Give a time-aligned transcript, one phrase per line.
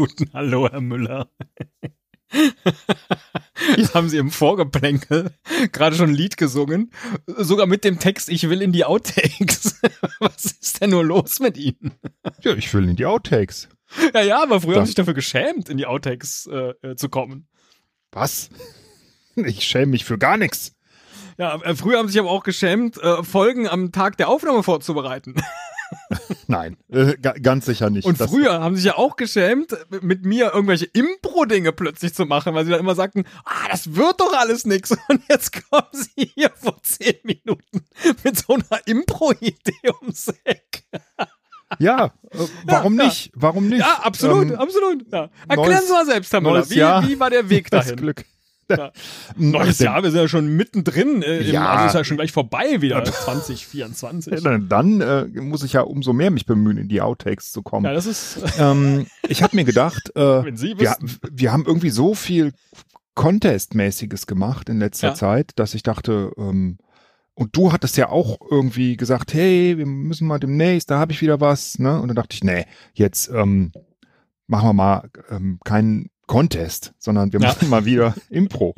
[0.00, 1.28] Guten Hallo, Herr Müller.
[3.76, 5.34] Jetzt haben Sie im Vorgeplänkel
[5.72, 6.90] gerade schon ein Lied gesungen,
[7.26, 9.78] sogar mit dem Text Ich will in die Outtakes.
[10.20, 11.92] Was ist denn nur los mit Ihnen?
[12.40, 13.68] Ja, ich will in die Outtakes.
[14.14, 16.96] Ja, ja, aber früher Das- haben Sie sich dafür geschämt, in die Outtakes äh, äh,
[16.96, 17.46] zu kommen.
[18.10, 18.48] Was?
[19.36, 20.74] Ich schäme mich für gar nichts.
[21.36, 24.62] Ja, äh, früher haben Sie sich aber auch geschämt, äh, Folgen am Tag der Aufnahme
[24.62, 25.34] vorzubereiten.
[26.46, 28.04] Nein, äh, ga, ganz sicher nicht.
[28.06, 32.54] Und Das- früher haben sich ja auch geschämt, mit mir irgendwelche Impro-Dinge plötzlich zu machen,
[32.54, 34.90] weil sie dann immer sagten, ah, das wird doch alles nix.
[35.08, 37.84] Und jetzt kommen sie hier vor zehn Minuten
[38.24, 40.84] mit so einer Impro-Idee ums Eck.
[41.78, 43.04] Ja, äh, warum ja.
[43.06, 43.30] nicht?
[43.34, 43.80] Warum nicht?
[43.80, 45.04] Ja, absolut, Ähm, absolut.
[45.12, 45.30] Ja.
[45.48, 46.76] Erklären neues- Sie mal selbst, Herr Müller, wie,
[47.08, 47.96] wie war der Weg das dahin?
[48.00, 48.24] Glück.
[48.78, 48.92] Ja.
[49.36, 51.22] Neues Jahr, wir sind ja schon mittendrin.
[51.22, 51.70] Äh, im, Ja.
[51.70, 54.42] Also ist ja schon gleich vorbei wieder, 2024.
[54.42, 57.86] Dann, dann äh, muss ich ja umso mehr mich bemühen, in die Outtakes zu kommen.
[57.86, 60.96] Ja, das ist, ähm, ich habe mir gedacht, äh, wir,
[61.30, 62.52] wir haben irgendwie so viel
[63.14, 65.14] Contest-mäßiges gemacht in letzter Ja.
[65.14, 66.78] Zeit, dass ich dachte, ähm,
[67.34, 71.22] und du hattest ja auch irgendwie gesagt, hey, wir müssen mal demnächst, da habe ich
[71.22, 72.00] wieder was, ne?
[72.00, 73.72] Und dann dachte ich, nee, jetzt ähm,
[74.46, 77.48] machen wir mal ähm, keinen Contest, sondern wir Ja.
[77.48, 78.76] machen mal wieder Impro.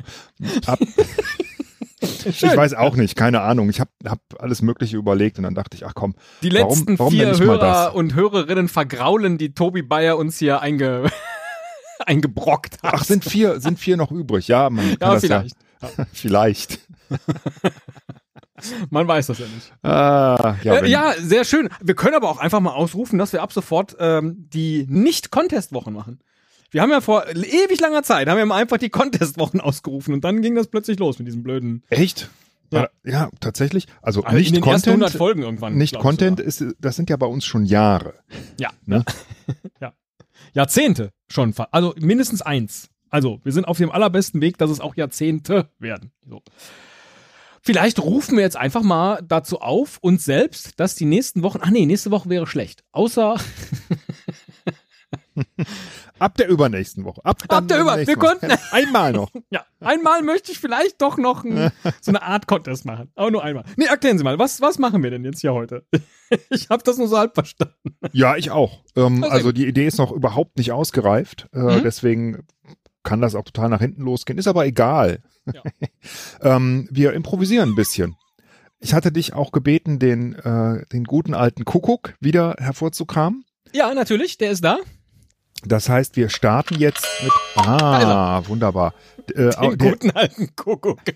[0.65, 0.79] Ab,
[2.25, 3.69] ich weiß auch nicht, keine Ahnung.
[3.69, 6.97] Ich habe hab alles Mögliche überlegt und dann dachte ich, ach komm, Die Warum- letzten
[6.97, 7.93] warum vier Hörer das?
[7.93, 11.11] und Hörerinnen vergraulen, die Tobi Bayer uns hier einge
[12.07, 12.93] eingebrockt hat.
[12.95, 14.47] ach, sind vier, sind vier noch übrig.
[14.47, 15.55] Ja, man kann ja, das vielleicht.
[15.81, 15.89] ja.
[16.11, 16.79] Vielleicht.
[18.89, 19.73] Man weiß das ja nicht.
[19.83, 21.67] Ah, ja, äh, ja, sehr schön.
[21.81, 26.19] Wir können aber auch einfach mal ausrufen, dass wir ab sofort ähm, die Nicht-Contest-Wochen machen.
[26.73, 30.23] Wir haben ja vor ewig langer Zeit, haben wir mal einfach die Contest-Wochen ausgerufen und
[30.23, 31.83] dann ging das plötzlich los mit diesem blöden.
[31.89, 32.29] Echt?
[32.71, 32.89] Ja.
[33.03, 33.85] Ja, tatsächlich.
[34.01, 35.75] Also Also nicht in den ersten 100 Content, Folgen irgendwann.
[35.75, 38.15] nicht Content ist, das sind ja bei uns schon Jahre.
[38.59, 38.71] Ja.
[38.85, 39.05] Ne?
[39.81, 39.93] ja.
[40.53, 41.53] Jahrzehnte schon.
[41.69, 42.89] Also mindestens eins.
[43.11, 46.11] Also wir sind auf dem allerbesten Weg, dass es auch Jahrzehnte werden.
[46.27, 46.41] So.
[47.61, 51.69] Vielleicht rufen wir jetzt einfach mal dazu auf, uns selbst, dass die nächsten Wochen, ach
[51.69, 52.83] nee, nächste Woche wäre schlecht.
[52.91, 53.35] Außer,
[56.19, 57.21] Ab der übernächsten Woche.
[57.25, 59.29] Ab, dann der Über- wir konnten- Einmal noch.
[59.49, 63.11] ja, einmal möchte ich vielleicht doch noch ein, so eine Art Contest machen.
[63.15, 63.63] Aber nur einmal.
[63.77, 65.85] Nee, erklären Sie mal, was, was machen wir denn jetzt hier heute?
[66.49, 67.95] Ich habe das nur so halb verstanden.
[68.11, 68.79] Ja, ich auch.
[68.95, 71.47] Ähm, also die Idee ist noch überhaupt nicht ausgereift.
[71.53, 71.83] Äh, Mhm.
[71.83, 72.47] Deswegen
[73.03, 74.39] kann das auch total nach hinten losgehen.
[74.39, 75.21] Ist aber egal.
[75.53, 75.61] Ja.
[76.41, 78.15] ähm, wir improvisieren ein bisschen.
[78.79, 83.45] Ich hatte dich auch gebeten, den, äh, den guten alten Kuckuck wieder hervorzukramen.
[83.73, 84.79] Ja, natürlich, der ist da.
[85.65, 87.31] Das heißt, wir starten jetzt mit.
[87.55, 88.93] Ah, wunderbar.
[89.33, 90.99] Äh, Den der, guten alten Kuckuck.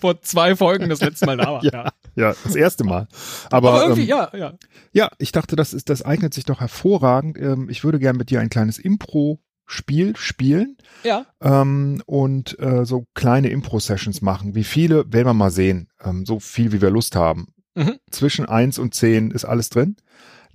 [0.00, 1.64] Vor zwei Folgen das letzte Mal da war.
[1.72, 1.90] ja.
[2.14, 3.08] ja, das erste Mal.
[3.50, 4.54] Aber, Aber irgendwie, ähm, ja, ja.
[4.92, 7.38] ja, ich dachte, das ist, das eignet sich doch hervorragend.
[7.38, 13.04] Ähm, ich würde gerne mit dir ein kleines Impro-Spiel spielen Ja, ähm, und äh, so
[13.14, 14.54] kleine Impro-Sessions machen.
[14.54, 15.88] Wie viele, werden wir mal sehen.
[16.02, 17.48] Ähm, so viel, wie wir Lust haben.
[17.74, 17.98] Mhm.
[18.10, 19.96] Zwischen eins und zehn ist alles drin.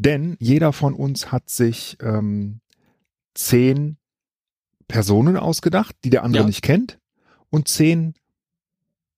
[0.03, 2.59] Denn jeder von uns hat sich ähm,
[3.35, 3.97] zehn
[4.87, 6.47] Personen ausgedacht, die der andere Ja.
[6.47, 6.97] nicht kennt.
[7.49, 8.15] Und zehn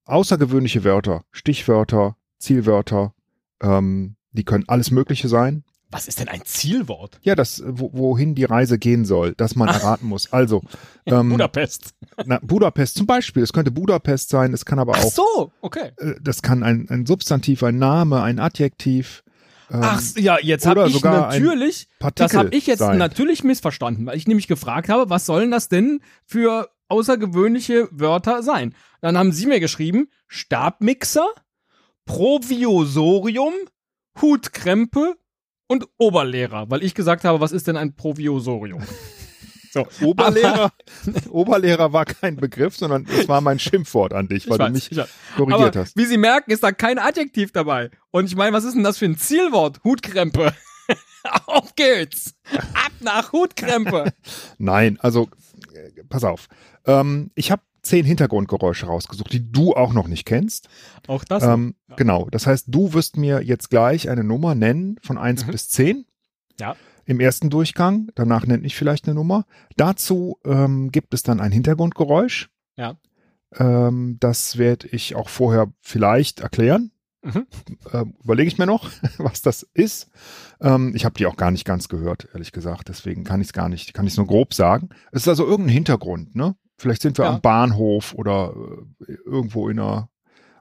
[0.06, 3.14] außergewöhnliche Wörter, Stichwörter, Zielwörter.
[3.62, 5.64] Ähm, die können alles Mögliche sein.
[5.90, 7.20] was ist denn ein Zielwort?
[7.22, 10.34] Ja, das, wo, wohin die Reise gehen soll, dass man erraten muss.
[10.34, 10.64] Also,
[11.06, 11.94] ähm, Budapest.
[12.26, 13.44] na, Budapest zum Beispiel.
[13.44, 15.92] Es könnte Budapest sein, es kann aber Ach auch, so, okay.
[15.98, 19.24] äh, das kann ein, ein Substantiv, ein Name, ein Adjektiv.
[19.72, 22.98] Ähm, Ach ja, jetzt habe ich natürlich, das habe ich jetzt sein.
[22.98, 28.76] natürlich missverstanden, weil ich nämlich gefragt habe, was sollen das denn für außergewöhnliche Wörter sein?
[29.02, 31.28] Dann haben Sie mir geschrieben, Stabmixer,
[32.06, 33.54] Proviosorium,
[34.22, 35.16] Hutkrempe
[35.68, 38.84] und Oberlehrer, weil ich gesagt habe, was ist denn ein Proviosorium?
[39.74, 40.72] So, Oberlehrer,
[41.32, 44.72] Oberlehrer war kein Begriff, sondern es war mein Schimpfwort an dich, weil ich du weiß,
[44.74, 45.10] mich ich weiß.
[45.36, 45.98] korrigiert Aber hast.
[45.98, 47.90] wie Sie merken, ist da kein Adjektiv dabei.
[48.12, 49.84] Und ich meine, was ist denn das für ein Zielwort?
[49.84, 50.54] Hutkrempe.
[51.48, 52.36] Auf geht's.
[52.74, 54.14] Ab nach Hutkrempe.
[54.60, 55.30] Nein, also
[55.74, 56.48] äh, pass auf.
[56.86, 60.68] Ähm, ich habe zehn Hintergrundgeräusche rausgesucht, die du auch noch nicht kennst.
[61.08, 61.44] Auch das.
[61.44, 61.96] Ähm, Ja.
[61.96, 62.28] Genau.
[62.30, 65.52] Das heißt, du wirst mir jetzt gleich eine Nummer nennen von 1 Mhm.
[65.52, 66.06] bis 10.
[66.60, 66.76] Ja.
[67.06, 68.10] Im ersten Durchgang.
[68.16, 69.46] Danach nenne ich vielleicht eine Nummer.
[69.78, 72.50] Dazu ähm, gibt es dann ein Hintergrundgeräusch.
[72.78, 72.98] Ja.
[73.56, 76.92] Ähm, das werde ich auch vorher vielleicht erklären.
[77.22, 77.48] Mhm.
[77.94, 80.10] Ähm, Überlege ich mir noch, was das ist.
[80.62, 82.90] Ähm, ich habe die auch gar nicht ganz gehört, ehrlich gesagt.
[82.90, 84.90] Deswegen kann ich es gar nicht, kann ich es nur grob sagen.
[85.12, 86.56] Es ist also irgendein Hintergrund, ne?
[86.78, 87.36] Vielleicht sind wir Ja.
[87.36, 88.54] am Bahnhof oder
[89.08, 90.10] äh, irgendwo in einer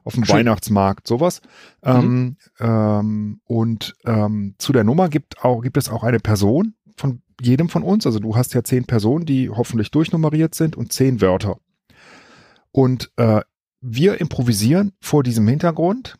[0.03, 0.37] auf dem Schön.
[0.37, 1.41] Weihnachtsmarkt, sowas.
[1.81, 7.21] Ähm, ähm, und ähm, zu der Nummer gibt, auch, gibt es auch eine Person von
[7.41, 8.05] jedem von uns.
[8.05, 11.57] Also du hast ja zehn Personen, die hoffentlich durchnummeriert sind und zehn Wörter.
[12.71, 13.41] Und äh,
[13.81, 16.17] wir improvisieren vor diesem Hintergrund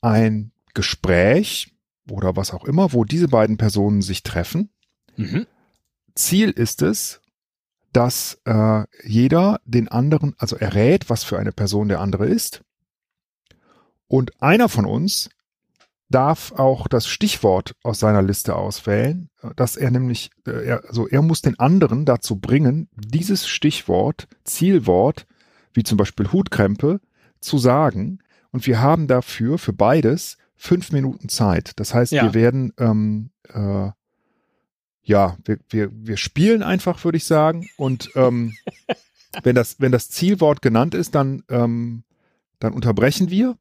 [0.00, 1.72] ein Gespräch
[2.10, 4.70] oder was auch immer, wo diese beiden Personen sich treffen.
[5.16, 5.46] Mhm.
[6.14, 7.20] Ziel ist es,
[7.92, 12.62] dass äh, jeder den anderen, also errät, was für eine Person der andere ist.
[14.08, 15.30] Und einer von uns
[16.08, 21.22] darf auch das Stichwort aus seiner Liste auswählen, dass er nämlich, äh, er, also er
[21.22, 25.26] muss den anderen dazu bringen, dieses Stichwort, Zielwort,
[25.74, 27.00] wie zum Beispiel Hutkrempe,
[27.40, 28.20] zu sagen.
[28.52, 31.72] Und wir haben dafür, für beides, fünf Minuten Zeit.
[31.76, 32.22] Das heißt, Ja.
[32.24, 33.90] wir werden, ähm, äh,
[35.02, 37.68] ja, wir, wir, wir spielen einfach, würde ich sagen.
[37.76, 38.54] Und ähm,
[39.42, 42.04] wenn, das, wenn das Zielwort genannt ist, dann, ähm,
[42.58, 43.56] dann unterbrechen wir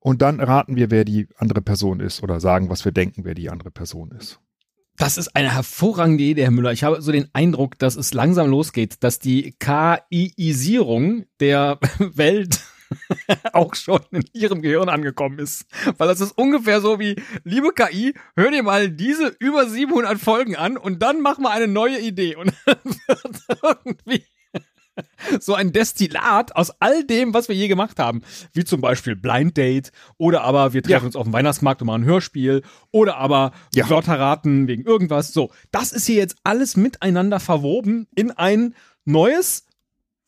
[0.00, 3.34] und dann raten wir, wer die andere Person ist oder sagen, was wir denken, wer
[3.34, 4.40] die andere Person ist.
[4.96, 6.72] Das ist eine hervorragende Idee, Herr Müller.
[6.72, 12.60] Ich habe so den Eindruck, dass es langsam losgeht, dass die KIisierung der Welt
[13.52, 15.64] auch schon in Ihrem Gehirn angekommen ist.
[15.96, 20.56] Weil das ist ungefähr so wie, liebe KI, hör dir mal diese über 700 Folgen
[20.56, 22.36] an und dann mach mal eine neue Idee.
[22.36, 24.24] Und dann wird irgendwie
[25.40, 28.22] so ein Destillat aus all dem, was wir je gemacht haben.
[28.52, 31.06] Wie zum Beispiel Blind Date oder aber wir treffen Ja.
[31.06, 32.62] uns auf dem Weihnachtsmarkt und machen ein Hörspiel
[32.92, 33.88] oder aber Ja.
[33.90, 35.32] Wörter raten wegen irgendwas.
[35.32, 38.74] So, das ist hier jetzt alles miteinander verwoben in ein
[39.04, 39.64] neues,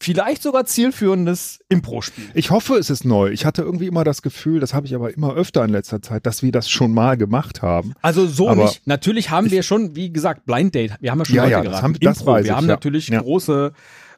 [0.01, 2.25] vielleicht sogar zielführendes Impro-Spiel.
[2.35, 3.31] Ich hoffe, es ist neu.
[3.31, 6.27] Ich hatte irgendwie immer das Gefühl, das habe ich aber immer öfter in letzter Zeit,
[6.27, 7.95] dass wir das schon mal gemacht haben.
[8.03, 8.85] Also so Aber nicht.
[8.87, 10.95] Natürlich haben wir schon, wie gesagt, Blind Date.
[11.01, 12.35] Wir haben ja schon Ja, Leute ja, das haben- das Impro.
[12.35, 12.73] wir ich, haben ja.
[12.75, 13.21] natürlich Ja.
[13.21, 13.73] große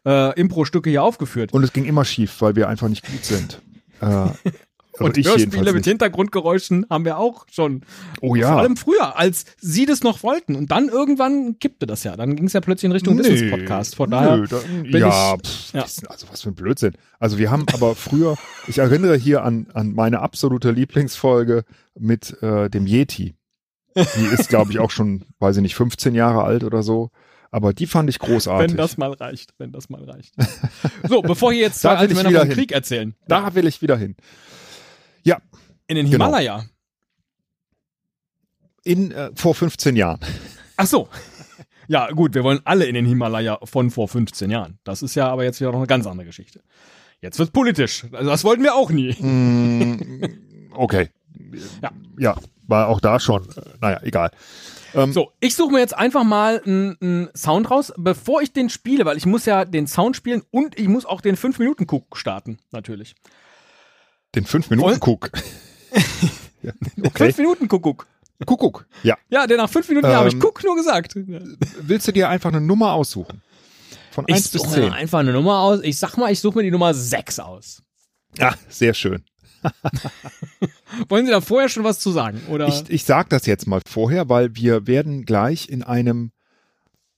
[0.04, 1.52] äh, Impro-Stücke hier aufgeführt.
[1.52, 3.60] Und es ging immer schief, weil wir einfach nicht gut sind.
[4.00, 4.26] Äh,
[4.98, 5.84] Und ich Hörspiele mit.
[5.84, 7.82] Hintergrundgeräuschen haben wir auch schon.
[8.20, 8.52] Oh ja.
[8.52, 10.54] Vor allem früher, als sie das noch wollten.
[10.54, 12.16] Und dann irgendwann kippte das ja.
[12.16, 13.96] Dann ging es ja plötzlich in Richtung Nee, Business-Podcast.
[13.96, 14.36] Von daher.
[14.36, 15.82] Nö, da, bin ja, ich- pff, ja.
[15.82, 16.92] also was für ein Blödsinn.
[17.18, 18.36] Also wir haben aber früher,
[18.68, 21.64] ich erinnere hier an, an meine absolute Lieblingsfolge
[21.98, 23.34] mit äh, dem Yeti.
[23.96, 27.10] Die ist, glaube ich, auch schon, weiß ich nicht, 15 Jahre alt oder so.
[27.54, 28.70] Aber die fand ich großartig.
[28.72, 30.34] Wenn das mal reicht, wenn das mal reicht.
[31.08, 32.50] So, bevor hier jetzt zwei alte Männer vom hin.
[32.52, 33.14] Krieg erzählen.
[33.28, 34.16] da will ich wieder hin.
[35.86, 36.24] In den Genau.
[36.26, 36.64] Himalaya.
[38.84, 40.20] In, äh, vor 15 Jahren.
[40.76, 41.08] Ach so.
[41.86, 44.78] Ja, gut, wir wollen alle in den Himalaya von vor 15 Jahren.
[44.84, 46.62] Das ist ja aber jetzt wieder noch eine ganz andere Geschichte.
[47.20, 48.04] Jetzt wird politisch.
[48.12, 49.12] Also das wollten wir auch nie.
[49.12, 51.10] Mm, okay.
[51.82, 51.92] Ja.
[52.18, 52.36] Ja,
[52.66, 53.44] war auch da schon.
[53.50, 54.30] Äh, naja, egal.
[54.94, 59.04] Ähm, So, ich suche mir jetzt einfach mal einen Sound raus, bevor ich den spiele,
[59.04, 63.14] weil ich muss ja den Sound spielen und ich muss auch den 5-Minuten-Cook starten, natürlich.
[64.34, 65.30] Den 5-Minuten-Guck.
[66.62, 67.28] ja, okay.
[67.28, 68.06] 5-Minuten-Kuckuck.
[68.46, 68.86] Kuckuck.
[69.02, 69.16] Ja.
[69.30, 71.14] Ja, der nach 5 Minuten, ja, habe ich Ähm, Cook nur gesagt.
[71.16, 73.42] Willst du dir einfach eine Nummer aussuchen?
[74.10, 74.92] Von Ich 1 bis suche mir 10.
[74.92, 75.80] einfach eine Nummer aus.
[75.82, 77.82] Ich sag mal, ich suche mir die Nummer 6 aus.
[78.38, 79.24] Ah, sehr schön.
[81.08, 82.40] Wollen Sie da vorher schon was zu sagen?
[82.48, 82.68] Oder?
[82.68, 86.32] Ich, ich sag das jetzt mal vorher, weil wir werden gleich in einem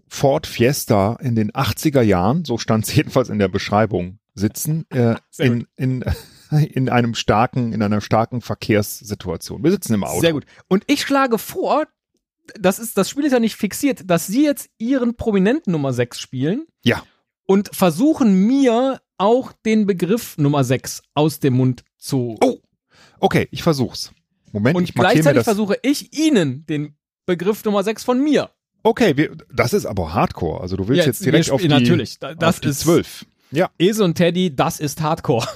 [0.09, 5.17] Ford Fiesta in den 80er Jahren, so stand es jedenfalls in der Beschreibung, sitzen, äh,
[5.39, 6.05] in, in,
[6.51, 9.65] in einem starken, in einer starken Verkehrssituation.
[9.65, 10.21] Wir sitzen im Auto.
[10.21, 10.47] Sehr gut.
[10.69, 11.87] Und ich schlage vor,
[12.59, 16.21] das, ist, das Spiel ist ja nicht fixiert, dass Sie jetzt Ihren Prominenten Nummer 6
[16.21, 16.67] spielen.
[16.85, 17.03] Ja.
[17.47, 22.37] Und versuchen mir auch den Begriff Nummer 6 aus dem Mund zu.
[22.43, 22.59] Oh,
[23.19, 24.13] Okay, ich versuch's.
[24.53, 28.51] Moment, und ich gleichzeitig versuche ich Ihnen den Begriff Nummer 6 von mir.
[28.83, 30.61] Okay, wir, das ist aber Hardcore.
[30.61, 32.19] Also du willst jetzt, direkt wir auf die, natürlich.
[32.19, 33.27] Da- Das auf die ist 12.
[33.53, 35.47] Ja, Esel und Teddy, das ist Hardcore.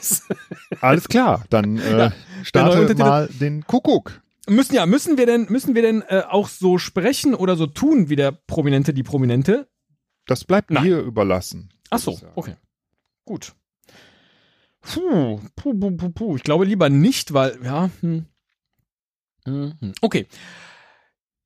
[0.80, 1.44] alles klar.
[1.50, 4.20] Dann äh, Ja, starte Untertitel- mal den Kuckuck.
[4.48, 8.08] müssen ja, müssen wir denn, müssen wir denn äh, auch so sprechen oder so tun
[8.08, 9.68] wie der Prominente, die Prominente?
[10.26, 10.84] Das bleibt Nein.
[10.84, 11.70] mir überlassen.
[11.90, 12.54] Ach so, okay.
[13.30, 13.54] Gut.
[14.80, 16.36] Puh, puh, puh, puh, puh.
[16.36, 17.88] Ich glaube lieber nicht, weil, ja.
[18.00, 18.26] Hm.
[19.46, 19.92] Mhm.
[20.00, 20.26] Okay.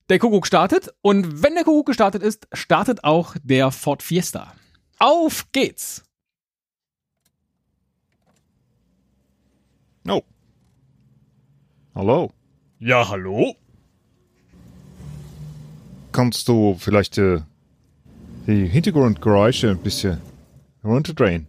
[0.09, 4.55] Der Kuckuck startet und wenn der Kuckuck gestartet ist, startet auch der Ford Fiesta.
[4.99, 6.03] Auf geht's!
[10.09, 10.23] Oh.
[11.95, 12.33] Hallo.
[12.79, 13.57] Ja, hallo?
[16.13, 17.43] Kannst du vielleicht äh,
[18.47, 20.23] die Hintergrundgeräusche ein bisschen
[20.83, 21.47] runterdrehen?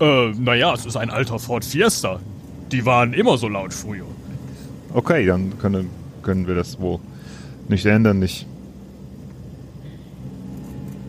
[0.00, 2.20] Äh, naja, es ist ein alter Ford Fiesta.
[2.72, 4.04] Die waren immer so laut früher.
[4.92, 5.90] Okay, dann können,
[6.22, 6.98] können wir das wohl
[7.68, 8.22] nicht ändern.
[8.22, 8.46] Ich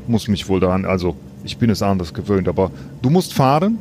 [0.08, 3.78] muss mich wohl daran, also ich bin es anders gewöhnt, aber du musst fahren.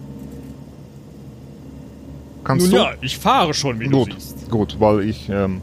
[2.45, 2.77] Kannst Nun du?
[2.85, 4.51] ja, ich fahre schon, wie Gut, du siehst.
[4.51, 5.61] gut, weil ich, ähm,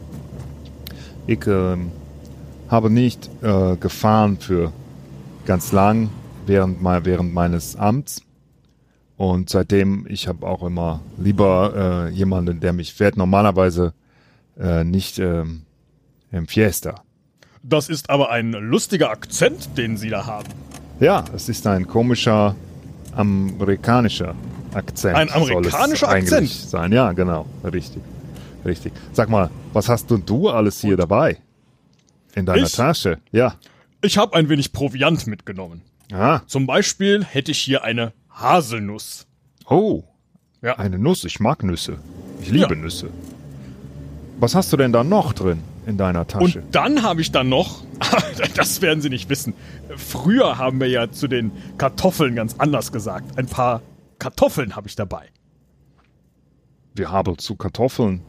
[1.26, 1.90] ich ähm,
[2.68, 4.72] habe nicht äh, gefahren für
[5.46, 6.10] ganz lang
[6.46, 8.23] während, während meines Amts.
[9.16, 13.16] Und seitdem, ich habe auch immer lieber äh, jemanden, der mich fährt.
[13.16, 13.94] Normalerweise
[14.58, 15.62] äh, nicht ähm,
[16.32, 17.02] im Fiesta.
[17.62, 20.48] Das ist aber ein lustiger Akzent, den Sie da haben.
[21.00, 22.54] Ja, es ist ein komischer
[23.12, 24.34] amerikanischer
[24.74, 25.16] Akzent.
[25.16, 26.50] Ein amerikanischer Akzent?
[26.50, 26.92] Sein.
[26.92, 28.02] Ja, genau, richtig,
[28.64, 28.92] richtig.
[29.12, 31.38] Sag mal, was hast denn du alles hier dabei?
[32.34, 32.72] In deiner Ich?
[32.72, 33.18] Tasche?
[33.30, 33.54] Ja.
[34.02, 35.82] Ich habe ein wenig Proviant mitgenommen.
[36.12, 39.26] Ah, Zum Beispiel hätte ich hier eine Haselnuss.
[39.68, 40.02] oh,
[40.62, 40.78] Ja.
[40.78, 41.24] eine Nuss.
[41.24, 41.98] Ich mag Nüsse.
[42.40, 42.80] Ich liebe Ja.
[42.80, 43.10] Nüsse.
[44.40, 46.62] Was hast du denn da noch drin in deiner Und Tasche?
[46.72, 47.82] dann habe ich dann noch,
[48.56, 49.54] das werden Sie nicht wissen,
[49.96, 53.38] früher haben wir ja zu den Kartoffeln ganz anders gesagt.
[53.38, 53.80] Ein paar
[54.18, 55.28] Kartoffeln habe ich dabei.
[56.94, 58.20] Wir haben zu Kartoffeln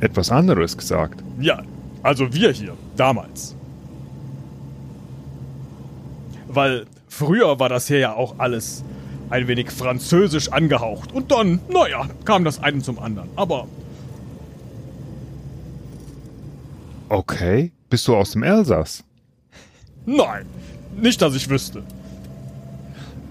[0.00, 1.22] etwas anderes gesagt.
[1.40, 1.62] Ja,
[2.02, 3.54] also wir hier, damals.
[6.48, 8.84] Weil früher war das hier ja auch alles
[9.30, 11.12] ein wenig französisch angehaucht.
[11.12, 13.28] Und dann, naja, kam das eine zum anderen.
[13.36, 13.66] Aber
[17.08, 17.72] Okay.
[17.88, 19.04] Bist du aus dem Elsass?
[20.06, 20.46] nein,
[21.00, 21.82] nicht, dass ich wüsste.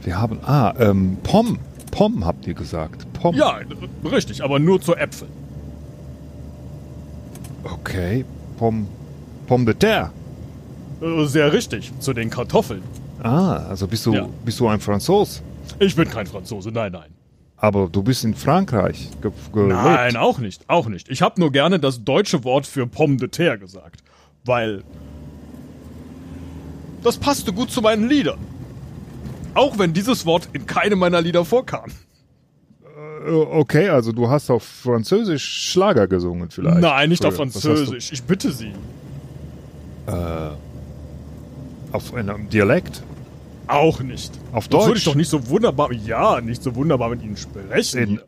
[0.01, 1.57] Wir haben, ah, ähm, Pom.
[1.91, 3.05] Pom habt ihr gesagt.
[3.13, 3.35] Pom.
[3.35, 3.59] Ja,
[4.09, 5.31] richtig, aber nur zu Äpfeln.
[7.63, 8.23] Okay.
[8.57, 8.87] Pom.
[9.47, 10.11] Pom de terre.
[11.01, 12.81] Äh, Sehr richtig, zu den Kartoffeln.
[13.23, 14.27] Ah, also bist du, Ja.
[14.45, 15.41] bist du ein Franzos.
[15.79, 17.11] Ich bin kein Franzose, nein, nein.
[17.57, 19.69] Aber du bist in Frankreich ge gelebt.
[19.73, 21.09] Nein, auch nicht, auch nicht.
[21.09, 24.03] Ich habe nur gerne das deutsche Wort für Pomme de terre gesagt,
[24.43, 24.83] weil
[27.01, 28.39] das passte gut zu meinen Liedern.
[29.53, 31.89] Auch wenn dieses Wort in keinem meiner Lieder vorkam.
[33.25, 36.81] Äh, Okay, also du hast auf Französisch Schlager gesungen vielleicht.
[36.81, 37.49] Nein, nicht auf Früher.
[37.51, 38.11] Französisch.
[38.11, 38.73] Ich bitte Sie.
[40.07, 40.11] Du,
[41.91, 43.01] auf einem Dialekt?
[43.67, 44.31] Auch nicht.
[44.51, 44.99] Auf Das würde Deutsch?
[44.99, 48.19] ich doch nicht so wunderbar, ja, nicht so wunderbar mit Ihnen sprechen.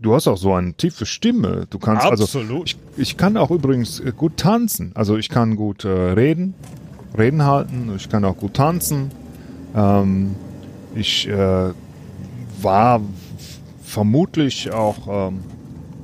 [0.00, 1.66] Du hast auch so eine tiefe Stimme.
[1.70, 2.24] Du kannst also.
[2.24, 2.66] Absolut.
[2.68, 4.92] Ich, ich kann auch übrigens äh, gut tanzen.
[4.94, 6.54] Also ich kann gut äh, reden,
[7.16, 7.92] Reden halten.
[7.96, 9.10] Ich kann auch gut tanzen.
[9.74, 10.34] Ähm,
[10.94, 11.70] ich äh,
[12.62, 13.00] war
[13.84, 15.40] vermutlich auch ähm,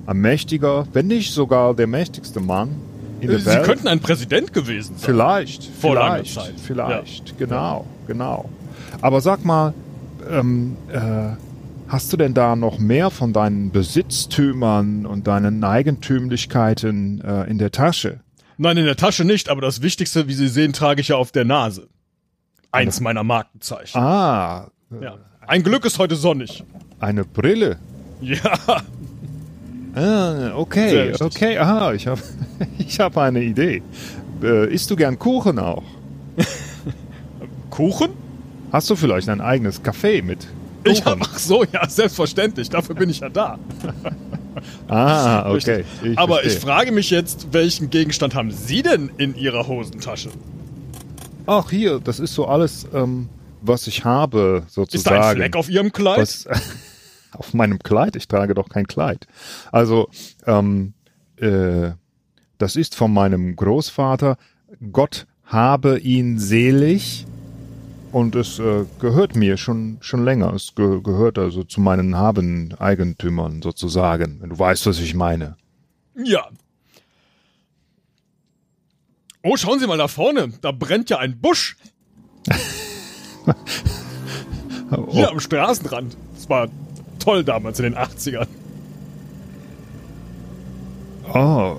[0.07, 2.71] ein mächtiger, wenn nicht sogar der mächtigste Mann
[3.21, 3.65] in der Sie Welt.
[3.65, 5.05] könnten ein Präsident gewesen sein.
[5.07, 6.55] Vielleicht, Vor langer vielleicht, Zeit.
[6.63, 8.49] vielleicht, genau, genau.
[9.01, 9.75] Aber sag mal,
[10.31, 11.37] ähm, äh,
[11.89, 17.71] hast du denn da noch mehr von deinen Besitztümern und deinen Eigentümlichkeiten äh, in der
[17.73, 18.21] Tasche?
[18.59, 21.31] Nein, in der Tasche nicht, aber das Wichtigste, wie Sie sehen, trage ich ja auf
[21.31, 21.89] der Nase.
[22.73, 23.99] Eins meiner Markenzeichen.
[24.01, 24.69] Ah,
[25.01, 25.17] Ja.
[25.47, 26.65] Ein Glück ist heute sonnig.
[26.99, 27.77] eine Brille.
[28.21, 28.59] Ja,
[29.95, 32.21] Ah, okay, okay, aha, ich habe
[32.79, 33.83] ich hab eine Idee.
[34.43, 35.83] Äh, isst du gern Kuchen auch?
[37.77, 38.09] Kuchen?
[38.73, 40.47] Hast du vielleicht ein eigenes Café mit
[40.85, 41.21] Ich Kuchen?
[41.21, 42.71] hab, ach so, ja, selbstverständlich.
[42.71, 43.59] Dafür bin ich ja da.
[44.89, 45.85] ah, okay.
[46.01, 46.19] Richtig.
[46.19, 50.31] Aber ich frage mich jetzt, welchen Gegenstand haben Sie denn in Ihrer Hosentasche?
[51.45, 53.29] Ach, hier, das ist so alles, ähm,
[53.61, 55.17] was ich habe, sozusagen.
[55.17, 56.19] Ist da ein Fleck auf Ihrem Kleid?
[56.19, 56.49] was,
[57.33, 58.17] auf meinem Kleid?
[58.17, 59.27] Ich trage doch kein Kleid.
[59.71, 60.09] Also,
[60.47, 60.95] ähm,
[61.37, 61.91] äh,
[62.57, 64.39] das ist von meinem Großvater.
[64.93, 67.27] Gott habe ihn selig.
[68.17, 70.55] Und es äh, gehört mir schon, schon länger.
[70.55, 75.59] Es ge gehört also zu meinen Haben-Eigentümern sozusagen, wenn du weißt, was ich meine.
[76.15, 76.49] Ja.
[79.43, 80.49] Oh, schauen Sie mal da vorne.
[80.63, 81.77] Da brennt ja ein Busch.
[85.11, 86.17] Hier Oh, am Straßenrand.
[86.37, 86.69] Das war
[87.19, 88.47] toll damals in den 80ern.
[91.35, 91.77] oh,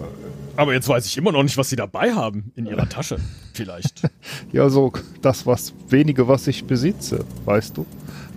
[0.57, 3.17] Aber jetzt weiß ich immer noch nicht, was Sie dabei haben in Ihrer Tasche.
[3.53, 4.01] Vielleicht.
[4.51, 7.85] Ja, so das, was wenige, was ich besitze, weißt du?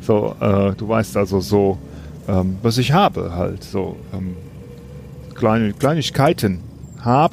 [0.02, 1.78] So, äh, du weißt also so,
[2.28, 4.36] ähm, was ich habe halt, so ähm,
[5.34, 6.60] kleine Kleinigkeiten
[7.02, 7.32] hab,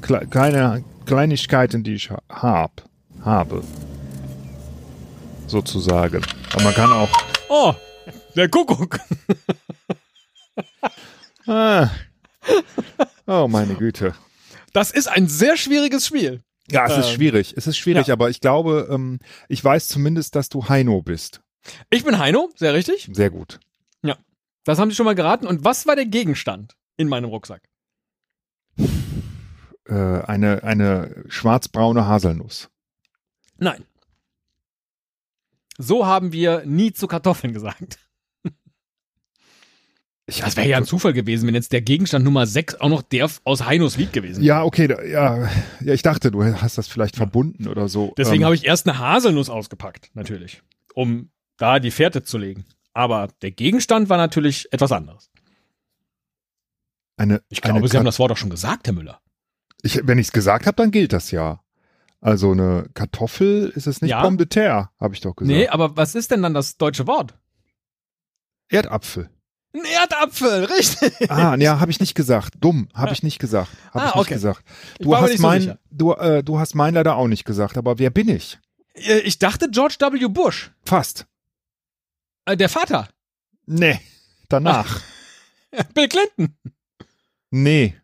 [0.00, 2.82] kle kleine Kleinigkeiten, die ich ha hab,
[3.24, 3.62] habe,
[5.46, 6.22] sozusagen.
[6.52, 7.10] Aber man kann auch,
[7.48, 7.74] Oh,
[8.36, 8.98] der Kuckuck.
[11.46, 11.88] ah,
[13.26, 14.14] oh meine Güte.
[14.72, 16.42] Das ist ein sehr schwieriges Spiel.
[16.70, 18.14] Ja, es ist Ähm, schwierig, es ist schwierig, ja.
[18.14, 21.42] aber ich glaube, ähm, ich weiß zumindest, dass du Heino bist.
[21.90, 23.08] Ich bin Heino, sehr richtig.
[23.12, 23.60] Sehr gut.
[24.66, 25.46] Das haben Sie schon mal geraten.
[25.46, 27.68] Und was war der Gegenstand in meinem Rucksack?
[29.86, 32.70] Äh, eine, eine schwarzbraune Haselnuss.
[33.58, 33.84] Nein.
[35.76, 37.98] So haben wir nie zu Kartoffeln gesagt.
[40.26, 43.02] Ich Das wäre ja ein Zufall gewesen, wenn jetzt der Gegenstand Nummer 6 auch noch
[43.02, 44.42] der aus Heinos gewesen wäre.
[44.42, 45.48] Ja, okay, da, ja,
[45.80, 48.14] ja, ich dachte, du hast das vielleicht verbunden oder so.
[48.16, 50.62] Deswegen Ähm, habe ich erst eine Haselnuss ausgepackt, natürlich,
[50.94, 52.64] um da die Fährte zu legen.
[52.94, 55.30] Aber der Gegenstand war natürlich etwas anderes.
[57.16, 59.20] eine, Ich glaube, eine Sie haben das Wort auch schon gesagt, Herr Müller.
[59.82, 61.60] ich, wenn ich es gesagt habe, dann gilt das ja.
[62.22, 64.22] Also eine Kartoffel ist es nicht Ja.
[64.22, 65.54] Pomme de terre, habe ich doch gesagt.
[65.54, 67.34] Nee, aber was ist denn dann das deutsche Wort?
[68.68, 69.28] Erdapfel.
[69.74, 71.30] Ein Erdapfel, richtig.
[71.30, 72.54] Ah, ja, habe ich nicht gesagt.
[72.60, 73.70] Dumm, habe ich nicht gesagt.
[73.92, 74.34] Habe Ah, ich nicht okay.
[74.34, 74.62] gesagt.
[75.00, 75.78] Du hast so mein, sicher.
[75.90, 77.76] du, äh, du hast mein leider auch nicht gesagt.
[77.76, 78.58] Aber wer bin ich?
[78.94, 80.28] Äh, Ich dachte George W.
[80.28, 81.26] Bush, Fast.
[82.46, 83.08] äh, der Vater.
[83.66, 84.00] Nee.
[84.48, 85.00] Danach.
[85.94, 86.56] Bill Clinton.
[87.50, 87.96] Nee.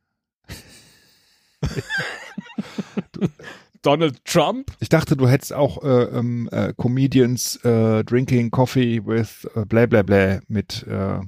[3.82, 4.72] Donald Trump.
[4.80, 9.86] Ich dachte, du hättest auch äh, ähm, äh, Comedians äh, drinking coffee with äh, bla
[9.86, 11.20] bla bla mit, äh,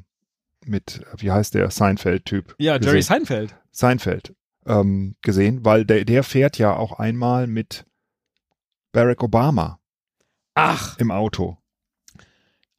[0.66, 2.54] mit, wie heißt der, Seinfeld-Typ.
[2.59, 2.90] Ja, gesehen.
[2.90, 3.54] Jerry Seinfeld.
[3.71, 4.35] Seinfeld
[4.66, 7.85] ähm, gesehen, weil der, der fährt ja auch einmal mit
[8.92, 9.81] Barack Obama
[10.54, 11.59] Ach, im Auto.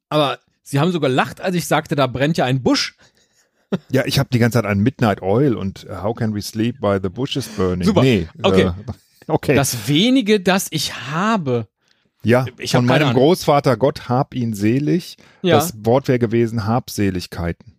[0.09, 2.95] aber Sie haben so gelacht, als ich sagte, da brennt ja ein Busch.
[3.89, 6.79] Ja, ich habe die ganze Zeit an Midnight Oil und äh, How Can We Sleep
[6.79, 7.85] by the Bushes Burning.
[7.85, 8.01] Super.
[8.01, 8.67] Nee, Okay.
[8.67, 8.73] Äh,
[9.27, 9.55] okay.
[9.55, 11.67] Das wenige, das ich habe.
[12.23, 13.13] ja, ich von meinem.
[13.13, 15.17] Großvater Gott hab ihn selig.
[15.41, 15.55] Ja.
[15.57, 17.72] Das Wort wäre gewesen Habseligkeiten.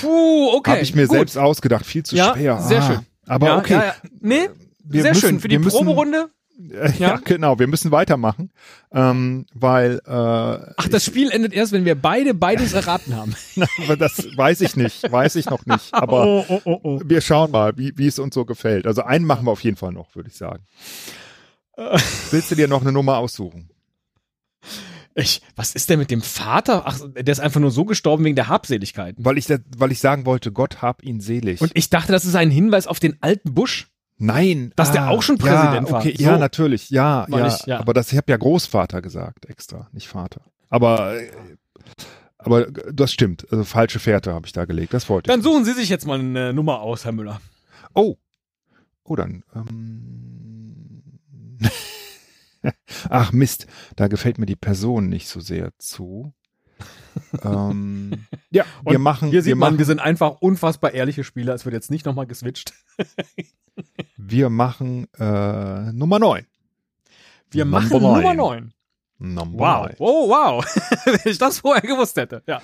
[0.00, 0.70] Puh, okay.
[0.72, 1.16] Habe ich mir gut.
[1.16, 1.84] selbst ausgedacht.
[1.86, 2.60] Viel zu Ja, schwer.
[2.60, 3.06] sehr ah, schön.
[3.26, 3.74] Aber ja, okay.
[3.74, 3.94] Ja.
[4.20, 4.48] Nee,
[4.82, 5.40] Wir sehr müssen- schön.
[5.40, 6.30] Für die müssen- Proberunde.
[6.58, 7.08] Äh, ja.
[7.08, 7.16] Ja.
[7.16, 7.58] genau.
[7.58, 8.52] Wir müssen weitermachen,
[8.92, 13.34] ähm, weil äh, Ach, das Spiel endet erst, wenn wir beide beides erraten haben.
[13.84, 15.92] aber das weiß ich nicht, weiß ich noch nicht.
[15.92, 17.00] Aber oh, oh, oh, oh.
[17.04, 18.86] wir schauen mal, wie, wie es uns so gefällt.
[18.86, 20.62] Also einen machen wir auf jeden Fall noch, würde ich sagen.
[21.76, 21.98] Äh.
[22.30, 23.68] Willst du dir noch eine Nummer aussuchen?
[25.16, 26.82] Ich, was ist denn mit dem Vater?
[26.86, 29.24] Ach, der ist einfach nur so gestorben wegen der Habseligkeiten.
[29.24, 29.46] Weil ich,
[29.76, 31.60] weil ich sagen wollte, Gott hab ihn selig.
[31.60, 33.88] Und ich dachte, das ist ein Hinweis auf den alten Busch.
[34.16, 36.00] Nein, Dass der auch schon ja, Präsident war.
[36.00, 36.24] okay, So.
[36.24, 37.78] Ja, natürlich, ja, ja, ich- ja.
[37.80, 40.40] Aber das, ich habe ja Großvater gesagt, extra, nicht Vater.
[40.68, 41.16] Aber,
[42.38, 43.46] aber das stimmt.
[43.50, 44.94] Also falsche Fährte habe ich da gelegt.
[44.94, 45.44] Das wollte Dann ich.
[45.44, 47.40] suchen Sie sich jetzt mal eine Nummer aus, Herr Müller.
[47.94, 48.16] Oh.
[49.04, 49.42] Oh, dann.
[49.54, 51.02] Ähm.
[53.08, 56.32] Ach Mist, da gefällt mir die Person nicht so sehr zu.
[57.42, 61.24] ähm, ja, wir Und machen, Hier sieht wir man, machen, wir sind einfach unfassbar ehrliche
[61.24, 61.54] Spieler.
[61.54, 62.72] Es wird jetzt nicht nochmal geswitcht.
[64.16, 66.46] wir machen äh, Nummer 9.
[67.50, 68.12] Wir Number machen nine.
[68.22, 68.72] Nummer 9.
[69.18, 69.86] Number Wow.
[69.86, 69.94] nine.
[69.98, 70.64] Oh, wow.
[71.04, 72.42] Wenn ich das vorher gewusst hätte.
[72.46, 72.60] Ja.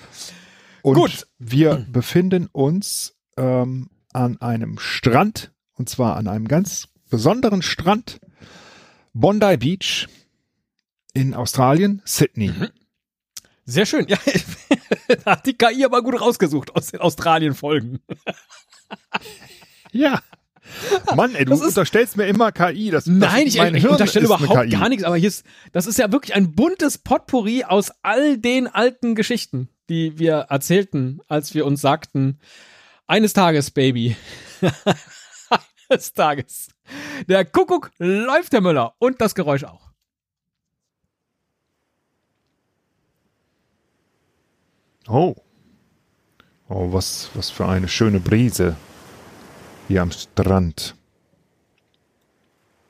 [0.81, 1.27] Und Gut.
[1.39, 8.19] wir befinden uns ähm, an einem Strand, und zwar an einem ganz besonderen Strand,
[9.13, 10.07] Bondi Beach
[11.13, 12.49] in Australien, Sydney.
[12.49, 12.69] Mhm.
[13.65, 14.07] Sehr schön.
[14.07, 14.17] Ja,
[15.25, 17.99] da hat die KI aber gut rausgesucht aus den Australien-Folgen.
[19.91, 20.21] Ja.
[21.15, 22.91] Mann, ey, du Das ist- unterstellst mir immer KI.
[22.91, 24.69] Das, Nein, das, ich, ich unterstelle überhaupt KI.
[24.69, 28.67] gar nichts, aber hier ist, das ist ja wirklich ein buntes Potpourri aus all den
[28.67, 32.39] alten Geschichten, die wir erzählten, als wir uns sagten,
[33.07, 34.15] eines Tages, Baby.
[35.89, 36.69] eines Tages.
[37.27, 39.91] Der Kuckuck läuft, Herr Müller, und das Geräusch auch.
[45.07, 45.35] Oh.
[46.69, 48.75] Oh, was, was für eine schöne Brise
[49.87, 50.95] hier am Strand.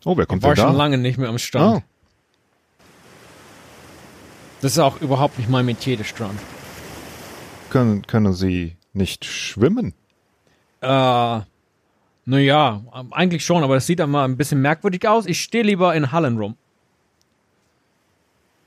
[0.05, 0.77] Oh, wer kommt War denn schon da?
[0.77, 1.83] lange nicht mehr am Strand.
[1.83, 2.85] Oh,
[4.61, 6.39] Das ist auch überhaupt nicht mein Metier, der Strand.
[7.69, 9.93] können, können Sie nicht schwimmen?
[10.81, 11.41] Äh,
[12.31, 15.25] naja, eigentlich schon, aber das sieht dann mal ein bisschen merkwürdig aus.
[15.25, 16.55] Ich stehe lieber in Hallen rum.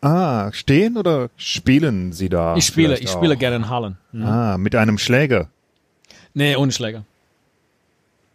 [0.03, 2.57] Ah, stehen oder spielen Sie da?
[2.57, 3.97] ich spiele, ich spiele gerne in Hallen.
[4.13, 4.23] Mhm.
[4.27, 5.49] Ah, mit einem Schläger.
[6.35, 7.05] Nee, ohne Schläger.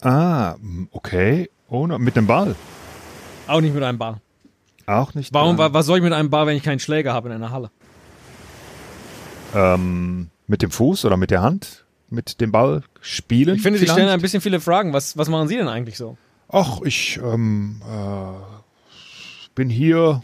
[0.02, 0.56] Ah,
[0.92, 1.50] okay.
[1.70, 2.56] Ohne, mit dem Ball.
[3.46, 4.15] Auch nicht mit einem Ball.
[4.88, 5.32] Auch nicht.
[5.32, 7.52] Warum, wa- was soll ich mit einem Ball, wenn ich keinen Schläger habe in einer
[7.52, 7.70] Halle?
[9.54, 11.86] Ähm, mit dem Fuß oder mit der Hand?
[12.10, 13.56] Mit dem Ball spielen?
[13.56, 14.93] Ich finde, Sie stellen ein bisschen viele Fragen.
[14.93, 16.17] Was, was machen Sie denn eigentlich so?
[16.52, 18.34] Ach, ich ähm, äh,
[19.54, 20.24] bin hier,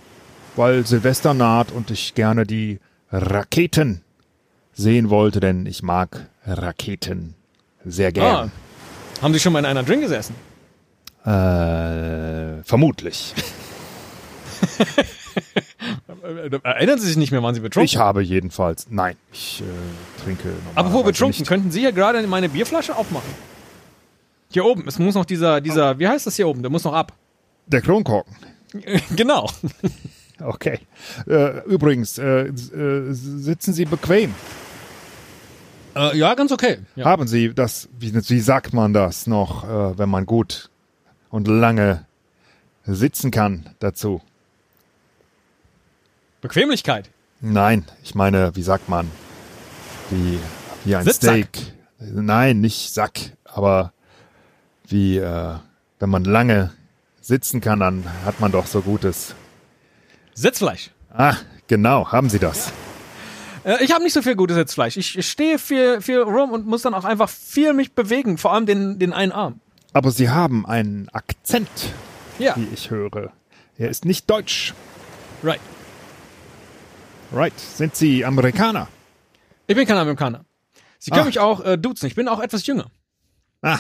[0.56, 2.80] weil Silvester naht und ich gerne die
[3.12, 4.02] Raketen
[4.74, 7.36] sehen wollte, denn ich mag Raketen
[7.86, 8.52] sehr Ah, gern.
[9.22, 10.36] haben Sie schon mal in einer drin gesessen?
[11.24, 13.34] Äh, vermutlich.
[16.64, 20.50] Erinnern Sie sich nicht mehr, wann Sie betrunken Ich habe jedenfalls, nein, ich äh, trinke
[20.76, 21.40] Aber wo betrunken?
[21.40, 21.48] nicht.
[21.48, 23.30] Könnten Sie hier gerade meine Bierflasche aufmachen?
[24.50, 24.88] Hier oben.
[24.88, 26.62] Es muss noch dieser, dieser, wie heißt das hier oben?
[26.62, 27.14] Der muss noch ab.
[27.68, 28.36] Der Kronkorken.
[29.16, 29.50] genau.
[30.42, 30.80] Okay.
[31.28, 32.54] Äh, übrigens, äh, äh,
[33.12, 34.34] sitzen Sie bequem.
[35.96, 36.80] Äh, ja, ganz okay.
[36.96, 37.06] Ja.
[37.06, 40.70] Haben Sie das, wie, wie sagt man das noch, äh, wenn man gut
[41.30, 42.06] und lange
[42.86, 44.22] sitzen kann dazu?
[46.48, 47.10] Bequemlichkeit.
[47.42, 49.10] Nein, ich meine, wie sagt man?
[50.10, 50.40] Wie,
[50.84, 51.48] wie ein Sitzsack.
[51.56, 51.74] Steak.
[52.00, 53.94] Nein, nicht Sack, aber
[54.88, 55.56] wie, äh,
[56.00, 56.72] wenn man lange
[57.22, 59.34] sitzen kann, dann hat man doch so Gutes.
[60.36, 60.92] Sitzfleisch.
[61.12, 61.36] Ah,
[61.68, 62.72] genau, haben Sie das.
[63.64, 64.98] Äh, ich habe nicht so viel gutes Sitzfleisch.
[64.98, 68.54] Ich, ich stehe viel, viel rum und muss dann auch einfach viel mich bewegen, vor
[68.54, 69.60] allem den, den einen Arm.
[69.94, 71.70] Aber Sie haben einen Akzent,
[72.38, 73.32] Ja, wie ich höre.
[73.78, 74.74] Er ist nicht deutsch.
[75.44, 75.60] right.
[77.32, 77.54] Right.
[77.60, 78.88] Sind Sie Amerikaner?
[79.68, 80.46] Ich bin kein Amerikaner.
[81.00, 81.26] Sie können Ah.
[81.28, 82.06] mich auch äh, duzen.
[82.08, 82.86] Ich bin auch etwas jünger.
[83.62, 83.80] Ah.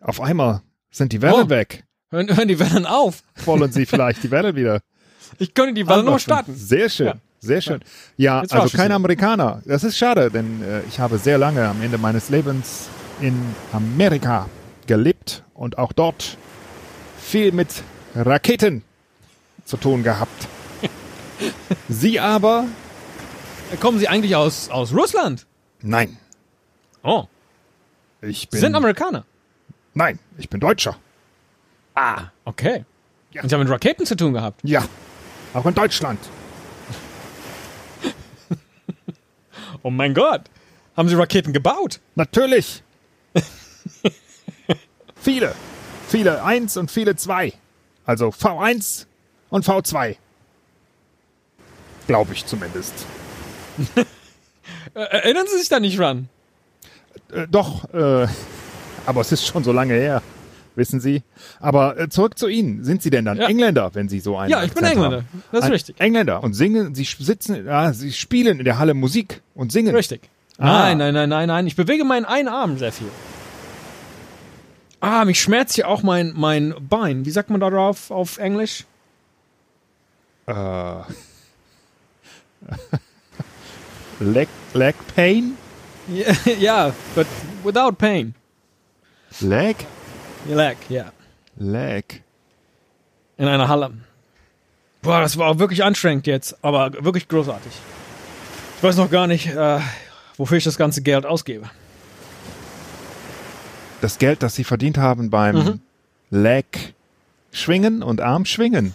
[0.00, 1.48] Auf einmal sind die Wellen Oh.
[1.50, 1.84] weg.
[2.10, 3.22] Hören, hören die Wellen auf.
[3.44, 4.80] Wollen Sie vielleicht die Welle wieder?
[5.38, 6.18] Ich könnte die Welle anmachen?
[6.18, 6.56] starten.
[6.56, 7.06] Sehr schön.
[7.06, 7.14] Ja.
[7.38, 7.80] Sehr schön.
[8.16, 8.90] Ja, Jetzt also kein.
[8.90, 9.62] Amerikaner.
[9.64, 12.88] Das ist schade, denn äh, ich habe sehr lange am Ende meines Lebens
[13.20, 13.34] in
[13.72, 14.48] Amerika
[14.88, 16.36] gelebt und auch dort
[17.18, 17.68] viel mit
[18.16, 18.82] Raketen
[19.64, 20.48] zu tun gehabt.
[21.88, 22.66] Sie aber?
[23.80, 25.46] Kommen Sie eigentlich aus, aus Russland?
[25.82, 26.16] Nein.
[27.02, 27.24] Oh,
[28.20, 28.60] Ich Sie bin.
[28.60, 29.24] sind Amerikaner.
[29.94, 30.96] Nein, ich bin Deutscher.
[31.94, 32.84] Ah, okay.
[33.32, 33.42] Ja.
[33.42, 34.60] Und Sie haben mit Raketen zu tun gehabt.
[34.64, 34.84] Ja.
[35.54, 36.18] Auch in Deutschland.
[39.82, 40.42] Oh mein Gott.
[40.96, 42.00] Haben Sie Raketen gebaut?
[42.14, 42.82] Natürlich.
[45.16, 45.54] viele.
[46.08, 47.54] Viele eins und viele zwei.
[48.04, 49.06] Also V1
[49.48, 50.16] und V2.
[52.10, 52.92] Glaube ich zumindest.
[54.94, 56.28] Erinnern Sie sich da nicht dran?
[57.32, 58.26] Äh, doch, äh,
[59.06, 60.20] aber es ist schon so lange her.
[60.74, 61.22] Wissen Sie?
[61.60, 62.82] Aber äh, zurück zu Ihnen.
[62.82, 63.46] Sind Sie denn dann Ja.
[63.46, 65.16] Engländer, wenn Sie so einen Ja, ich bin Akzent Engländer.
[65.18, 65.42] Haben?
[65.52, 66.00] Das ist Ein richtig.
[66.00, 66.42] Engländer.
[66.42, 69.94] Und singen, Sie sitzen, ja, Sie spielen in der Halle Musik und singen.
[69.94, 70.28] Richtig.
[70.58, 70.64] Ah.
[70.66, 71.66] Nein, nein, nein, nein, nein.
[71.68, 73.06] Ich bewege meinen einen Arm sehr viel.
[74.98, 77.24] Ah, mich schmerzt hier auch mein, mein Bein.
[77.24, 78.84] Wie sagt man da drauf auf Englisch?
[80.46, 80.52] Äh,
[84.20, 85.56] leg, leg Pain?
[86.08, 87.26] Ja, ja, but
[87.62, 88.34] without pain.
[89.40, 89.76] Leg?
[90.48, 91.12] Leg, ja.
[91.56, 92.22] Leg.
[93.36, 93.92] In einer Halle.
[95.02, 97.70] Boah, das war auch wirklich anstrengend jetzt, aber wirklich großartig.
[98.76, 99.78] Ich weiß noch gar nicht, äh,
[100.36, 101.70] wofür ich das ganze Geld ausgebe.
[104.00, 105.80] Das Geld, das Sie verdient haben beim Mhm.
[106.30, 106.94] Leg
[107.52, 108.94] schwingen und Arm schwingen.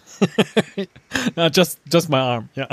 [1.54, 2.68] Just, just my arm, ja.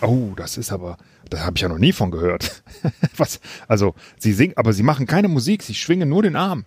[0.00, 0.96] Oh, das ist aber,
[1.30, 2.62] das habe ich ja noch nie von gehört.
[3.16, 3.40] Was?
[3.68, 6.64] Also, Sie singen, aber Sie machen keine Musik, Sie schwingen nur den Arm.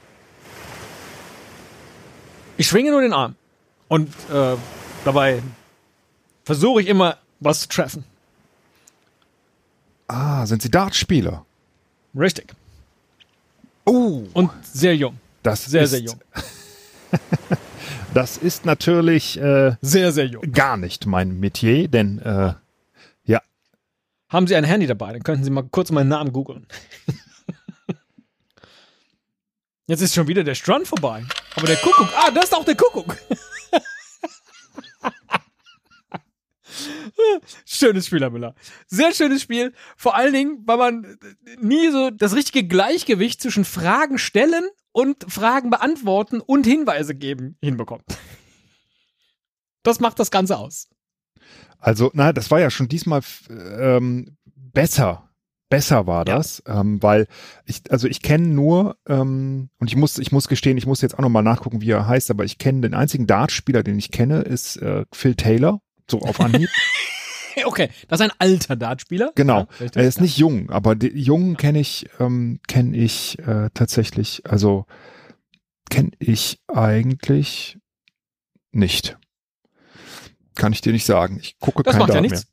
[2.58, 3.36] Ich schwinge nur den Arm.
[3.90, 4.56] Und äh,
[5.04, 5.42] dabei
[6.46, 8.06] versuche ich immer, was zu treffen.
[10.08, 11.46] Ah, sind Sie Dartspieler?
[12.18, 12.54] Richtig.
[13.86, 15.18] Oh, Und sehr jung.
[15.44, 16.20] das Sehr, ist, sehr jung.
[18.16, 20.50] Das ist natürlich äh, Sehr, sehr jung.
[20.54, 22.54] gar nicht mein Metier, denn äh,
[23.26, 23.42] ja,
[24.30, 25.12] Haben Sie ein Handy dabei?
[25.12, 26.66] Dann könnten Sie mal kurz meinen Namen googeln.
[29.88, 31.26] Jetzt ist schon wieder der Strand vorbei.
[31.58, 32.08] Aber der Kuckuck.
[32.16, 33.18] Ah, das ist auch der Kuckuck.
[37.66, 38.56] Schönes Spiel, Herr Müller.
[38.88, 39.74] Sehr schönes Spiel.
[39.98, 41.18] Vor allen Dingen, weil man
[41.60, 44.64] nie so das richtige Gleichgewicht zwischen Fragen stellen
[44.96, 48.06] und Fragen beantworten und Hinweise geben hinbekommt.
[49.84, 50.88] Das macht das Ganze aus.
[51.80, 55.30] also, na, das war ja schon diesmal ähm, besser.
[55.70, 56.36] Besser war Ja.
[56.38, 57.28] das, ähm, weil
[57.66, 61.16] ich, also ich kenne nur, ähm, und ich muss, ich muss gestehen, ich muss jetzt
[61.16, 64.42] auch nochmal nachgucken, wie er heißt, aber ich kenne den einzigen Dartspieler, den ich kenne,
[64.44, 66.70] ist äh, Phil Taylor, so auf Anhieb.
[67.66, 69.32] Okay, das ist ein alter Dartspieler.
[69.36, 69.68] Genau.
[69.80, 70.24] Ja, er ist ja.
[70.24, 74.86] nicht jung, aber die Jungen kenne ich, ähm, kenne ich äh, tatsächlich, also
[75.90, 77.78] kenne ich eigentlich
[78.72, 79.18] nicht.
[80.56, 81.40] Kann ich dir nicht sagen.
[81.42, 82.48] Ich gucke Das kein macht ja Dart nichts.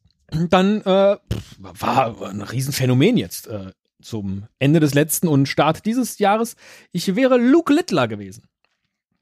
[0.50, 6.18] Dann äh, pff, war ein Riesenphänomen jetzt äh, zum Ende des letzten und Start dieses
[6.18, 6.56] Jahres.
[6.92, 8.48] Ich wäre Luke Littler gewesen.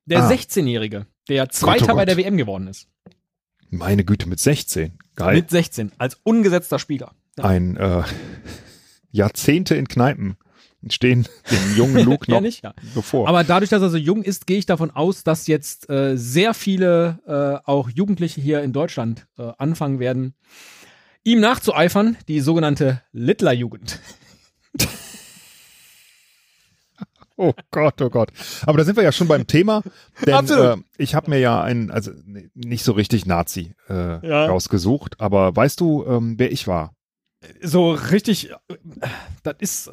[0.07, 0.31] Der Ah.
[0.31, 2.25] 16-Jährige, der Zweiter oh bei der Gott.
[2.25, 2.89] WM geworden ist.
[3.71, 4.99] Meine Güte, mit 16.
[5.15, 5.37] Geil.
[5.37, 7.13] Mit 16, als ungesetzter Spieler.
[7.39, 7.45] Ja.
[7.45, 8.03] Ein äh,
[9.11, 10.37] Jahrzehnte in Kneipen
[10.89, 12.65] stehen dem jungen Luke Ja, noch nicht?
[12.65, 12.75] Ja.
[12.95, 13.29] bevor.
[13.29, 16.55] Aber dadurch, dass er so jung ist, gehe ich davon aus, dass jetzt äh, sehr
[16.55, 20.35] viele äh, auch Jugendliche hier in Deutschland äh, anfangen werden,
[21.23, 24.01] ihm nachzueifern, die sogenannte Littler-Jugend.
[27.43, 28.31] Oh Gott, oh Gott.
[28.67, 29.83] Aber da sind wir ja schon beim Thema,
[30.27, 32.11] denn äh, ich habe mir ja einen, also
[32.55, 34.47] nicht so richtig Nazi äh, Ja.
[34.47, 36.93] rausgesucht, aber weißt du, ähm, wer ich war?
[37.63, 38.55] so richtig, äh,
[39.43, 39.87] das ist.
[39.87, 39.93] äh,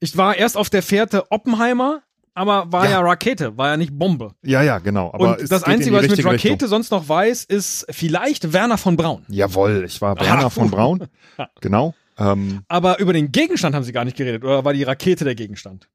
[0.00, 2.02] Ich war erst auf der Fährte Oppenheimer,
[2.34, 3.00] aber war ja, Ja.
[3.00, 4.32] Rakete, war ja nicht Bombe.
[4.42, 5.12] Ja, ja, genau.
[5.12, 6.68] Aber Und das Einzige, was ich mit Rakete Richtung.
[6.68, 9.24] sonst noch weiß, ist vielleicht Werner von Braun.
[9.28, 11.06] Jawohl, ich war Werner von Braun.
[11.60, 11.94] Genau.
[12.18, 15.34] Ähm, Aber über den Gegenstand haben sie gar nicht geredet, oder war die Rakete der
[15.34, 15.88] Gegenstand?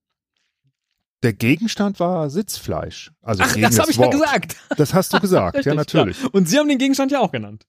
[1.23, 3.11] der Gegenstand war Sitzfleisch.
[3.21, 4.11] Also Ach, das habe ich ja Wort.
[4.13, 4.55] gesagt.
[4.75, 6.17] Das hast du gesagt, ja Richtig, natürlich.
[6.19, 6.33] klar.
[6.33, 7.67] Und sie haben den Gegenstand ja auch genannt.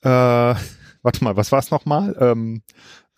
[0.00, 0.08] Äh,
[1.02, 2.16] warte mal, was war es nochmal?
[2.18, 2.62] Ähm,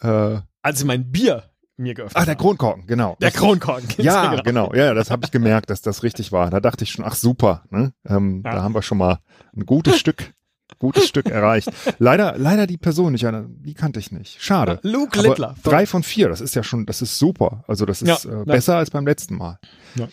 [0.03, 1.45] äh, Als sie mein Bier
[1.79, 2.37] mir geöffnet ah, der.
[2.37, 3.17] Kronkorken, genau.
[3.23, 3.89] Der Das- Kronkorken.
[4.05, 4.75] Ja, genau.
[4.75, 6.51] Ja, das habe ich gemerkt, dass das richtig war.
[6.51, 7.95] Da dachte ich schon, ach super, ne?
[8.07, 8.53] ähm, Ja.
[8.57, 9.21] da haben wir schon mal
[9.57, 10.35] ein gutes Stück,
[10.79, 11.71] gutes Stück erreicht.
[11.99, 13.27] Leider, leider die Person nicht,
[13.65, 14.43] die kannte ich nicht.
[14.43, 14.79] Schade.
[14.83, 15.55] Luke Aber Littler.
[15.63, 17.65] drei von vier, das ist ja schon, das ist super.
[17.67, 19.59] Also das ist Ja, äh, besser als beim letzten Mal.
[19.97, 20.09] Ja.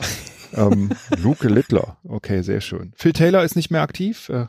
[0.53, 0.89] Ähm,
[1.21, 2.91] Luke Littler, okay, sehr schön.
[2.95, 4.27] Phil Taylor ist nicht mehr aktiv.
[4.29, 4.47] Äh,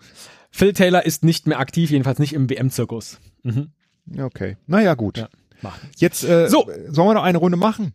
[0.51, 3.19] Phil Taylor ist nicht mehr aktiv, jedenfalls nicht im WM-Zirkus.
[3.45, 3.71] Mhm.
[4.19, 5.19] okay, naja gut.
[5.19, 5.29] Ja.
[5.97, 6.69] Jetzt äh, So.
[6.89, 7.95] sollen wir noch eine Runde machen?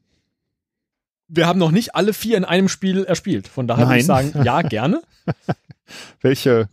[1.27, 3.49] Wir haben noch nicht alle vier in einem Spiel erspielt.
[3.49, 4.31] Von daher würde ich Nein.
[4.31, 5.01] sagen, ja, gerne.
[6.21, 6.69] Welche?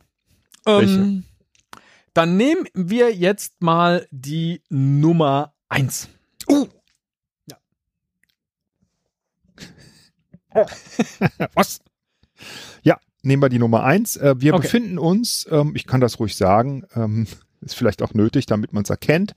[0.67, 1.25] ähm,
[2.15, 6.09] dann nehmen wir jetzt mal die Nummer eins.
[11.55, 11.81] Was?
[12.83, 14.17] Ja, nehmen wir die Nummer eins.
[14.17, 14.63] Äh, wir Okay.
[14.63, 17.27] befinden uns, ähm, ich kann das ruhig sagen, ähm,
[17.61, 19.33] ist vielleicht auch nötig, damit man es erkennt.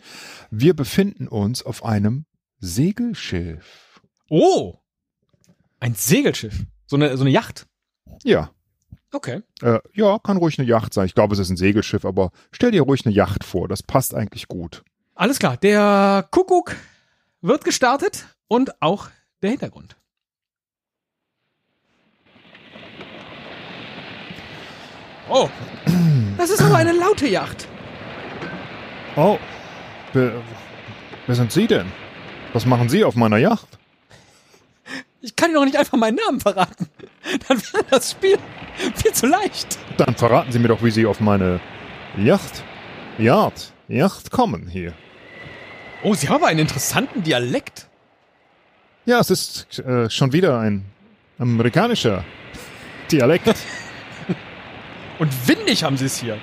[0.51, 2.25] Wir befinden uns auf einem
[2.59, 4.01] Segelschiff.
[4.29, 4.75] Oh!
[5.79, 6.65] Ein Segelschiff.
[6.87, 7.67] So eine, so eine Yacht.
[8.23, 8.51] Ja,
[9.13, 9.41] Okay.
[9.61, 11.05] äh, ja, kann ruhig eine Yacht sein.
[11.05, 13.67] Ich glaube, es ist ein Segelschiff, aber stell dir ruhig eine Yacht vor.
[13.67, 14.83] Das passt eigentlich gut.
[15.15, 15.57] Alles klar.
[15.57, 16.75] Der Kuckuck
[17.41, 19.07] wird gestartet und auch
[19.41, 19.95] der Hintergrund.
[25.29, 25.49] Oh.
[26.37, 27.67] Das ist aber eine laute Yacht.
[29.15, 29.39] Oh,
[30.13, 30.41] wer,
[31.25, 31.91] wer sind Sie denn?
[32.53, 33.76] Was machen Sie auf meiner Yacht?
[35.27, 36.87] Ich kann Ihnen doch nicht einfach meinen Namen verraten.
[37.49, 38.37] Dann wäre das Spiel
[38.95, 39.77] viel zu leicht.
[39.97, 41.59] Dann verraten Sie mir doch, wie Sie auf meine
[42.17, 42.63] Yacht,
[43.17, 44.93] Yacht, Yacht kommen hier.
[46.01, 47.87] Oh, Sie haben aber einen interessanten Dialekt.
[49.05, 50.85] Ja, es ist äh, schon wieder ein
[51.39, 52.23] amerikanischer
[53.11, 53.47] Dialekt.
[55.19, 56.37] Und windig haben Sie es hier.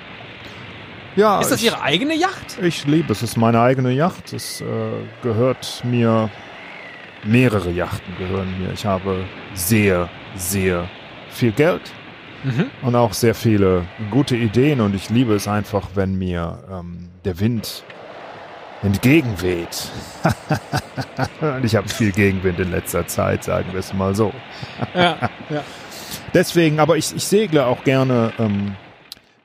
[1.15, 2.61] Ja, Ist das ich, Ihre eigene Yacht?
[2.61, 3.23] ich liebe es.
[3.23, 4.31] Es ist meine eigene Yacht.
[4.31, 4.65] Es äh,
[5.23, 6.29] gehört mir.
[7.25, 8.71] Mehrere Yachten gehören mir.
[8.73, 10.89] Ich habe sehr, sehr
[11.29, 11.81] viel Geld
[12.45, 12.69] Mhm.
[12.83, 17.39] und auch sehr viele gute Ideen und ich liebe es einfach, wenn mir ähm, der
[17.39, 17.83] Wind
[18.83, 19.89] entgegenweht.
[21.41, 24.31] und ich habe viel Gegenwind in letzter Zeit, sagen wir es mal so.
[24.93, 25.17] Ja,
[25.49, 25.63] ja.
[26.35, 28.75] Deswegen, aber ich, ich segle auch gerne, ähm,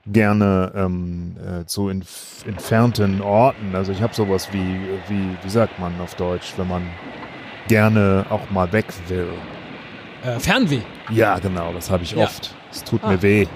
[0.07, 3.75] gerne ähm, äh, zu entfernten Orten.
[3.75, 6.83] Also ich habe sowas wie, wie, wie sagt man auf Deutsch, wenn man
[7.71, 9.29] gerne auch mal weg will.
[10.25, 10.81] Äh, Fernweh.
[11.11, 12.25] Ja, genau, das habe ich Ja.
[12.25, 12.55] oft.
[12.71, 13.09] Es tut Ah.
[13.11, 13.47] mir weh.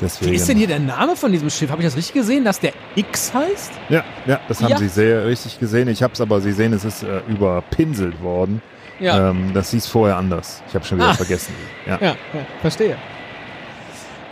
[0.00, 0.32] Deswegen.
[0.32, 1.70] Wie ist denn hier der Name von diesem Schiff?
[1.70, 3.72] Habe ich das richtig gesehen, dass der X heißt?
[3.88, 4.78] Ja, ja, das haben Ja.
[4.78, 5.88] Sie sehr richtig gesehen.
[5.88, 8.60] Ich habe es aber, Sie sehen, es ist äh, überpinselt worden.
[9.00, 9.30] Ja.
[9.30, 10.62] Ähm, das hieß vorher anders.
[10.68, 11.14] Ich habe schon wieder Ah.
[11.14, 11.54] vergessen.
[11.86, 11.98] Ja.
[12.00, 12.14] Ja,
[12.60, 12.96] verstehe.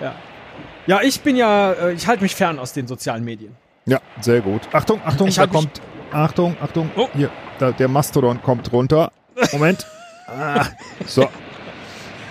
[0.00, 0.14] Ja.
[0.86, 3.54] Ja, ich bin ja, äh, ich halte mich fern aus den sozialen Medien.
[3.86, 4.62] ja, sehr gut.
[4.72, 5.80] Achtung, Achtung, Ich da kommt.
[6.12, 6.90] Achtung, Achtung.
[6.96, 7.08] Oh.
[7.14, 9.12] Hier, da, der Mastodon kommt runter.
[9.52, 9.86] Moment.
[10.26, 10.66] ah,
[11.06, 11.28] so.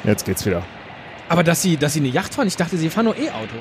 [0.03, 0.63] Jetzt geht's wieder.
[1.27, 3.55] Aber dass sie, dass sie eine Yacht fahren, ich dachte, sie fahren nur E-Auto.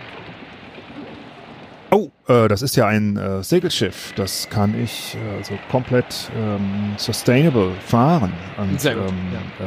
[1.91, 4.13] Oh, äh, das ist ja ein äh, Segelschiff.
[4.15, 8.33] Das kann ich äh, so komplett ähm, sustainable fahren.
[8.59, 9.67] Und, Sehr gut, Ähm,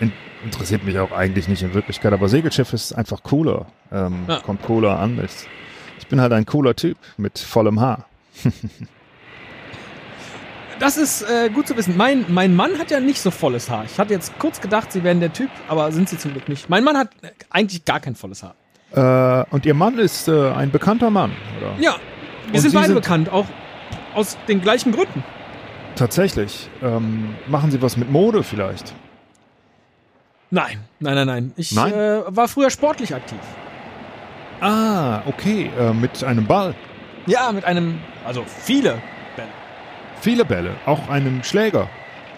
[0.00, 0.12] äh, in,
[0.44, 3.66] interessiert mich auch eigentlich nicht in Wirklichkeit, aber Segelschiff ist einfach cooler.
[3.92, 4.40] Ähm, Ja.
[4.40, 5.20] Kommt cooler an.
[5.24, 5.46] Ich,
[6.00, 8.06] ich bin halt ein cooler Typ mit vollem Haar.
[10.78, 11.96] Das ist äh, gut zu wissen.
[11.96, 13.84] Mein, mein Mann hat ja nicht so volles Haar.
[13.84, 16.68] Ich hatte jetzt kurz gedacht, sie wären der Typ, aber sind sie zum Glück nicht.
[16.68, 18.54] Mein Mann hat äh, eigentlich gar kein volles Haar.
[18.94, 21.72] Äh, und ihr Mann ist äh, ein bekannter Mann, oder?
[21.78, 21.96] Ja,
[22.46, 23.46] wir Und sind Sie beide sind- bekannt, auch
[24.14, 25.22] aus den gleichen Gründen.
[25.94, 26.68] Tatsächlich.
[26.82, 28.92] Ähm, machen Sie was mit Mode vielleicht?
[30.50, 31.52] Nein, nein, nein, nein.
[31.56, 31.92] Ich Nein?
[31.94, 33.38] Äh, war früher sportlich aktiv.
[34.60, 35.70] Ah, okay.
[35.78, 36.74] Äh, mit einem Ball.
[37.26, 39.00] Ja, mit einem, also viele.
[40.22, 40.76] Viele Bälle.
[40.86, 41.88] Auch einen Schläger.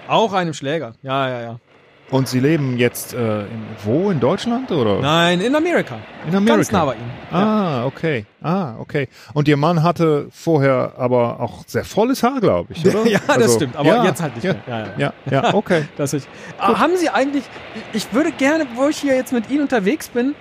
[0.09, 0.95] Auch einem Schläger.
[1.03, 1.59] Ja, ja, ja.
[2.11, 4.11] Und Sie leben jetzt äh, in, wo?
[4.11, 5.01] In Deutschland oder?
[5.01, 5.97] Nein, in Amerika.
[6.27, 6.57] In Amerika.
[6.57, 7.11] Ganz nah bei Ihnen.
[7.31, 7.39] Ja.
[7.39, 8.25] Ah, okay.
[8.43, 9.09] Ah, okay.
[9.35, 13.07] Und Ihr Mann hatte vorher aber auch sehr volles Haar, glaube ich, oder?
[13.07, 14.63] ja, das Also, stimmt, aber ja, jetzt halt nicht ja, mehr.
[14.67, 15.13] Ja, ja.
[15.31, 15.85] Ja, ja, okay.
[15.99, 16.25] Das ich.
[16.57, 17.45] Ah, haben Sie eigentlich,
[17.93, 20.35] ich würde gerne, wo ich hier jetzt mit Ihnen unterwegs bin,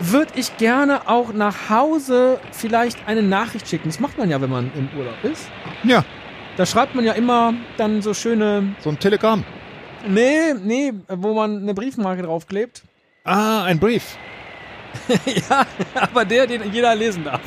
[0.00, 3.90] würde ich gerne auch nach Hause vielleicht eine Nachricht schicken.
[3.90, 5.50] Das macht man ja, wenn man im Urlaub ist.
[5.84, 6.02] Ja,
[6.58, 9.44] Da schreibt man ja immer dann so schöne, so ein Telegramm.
[10.06, 12.82] nee, nee, wo man eine Briefmarke draufklebt.
[13.24, 14.16] Ah, ein Brief.
[15.26, 17.40] ja, aber der, den jeder lesen darf.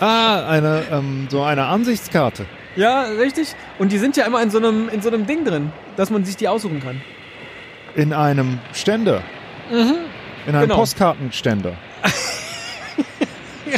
[0.00, 2.46] Ah, eine, ähm, so eine Ansichtskarte.
[2.76, 3.54] Ja, richtig.
[3.78, 6.24] Und die sind ja immer in so einem, in so einem Ding drin, dass man
[6.24, 7.00] sich die aussuchen kann.
[7.96, 9.22] In einem Ständer.
[9.70, 9.94] Mhm.
[10.46, 10.76] In einem Genau.
[10.76, 11.74] Postkartenständer.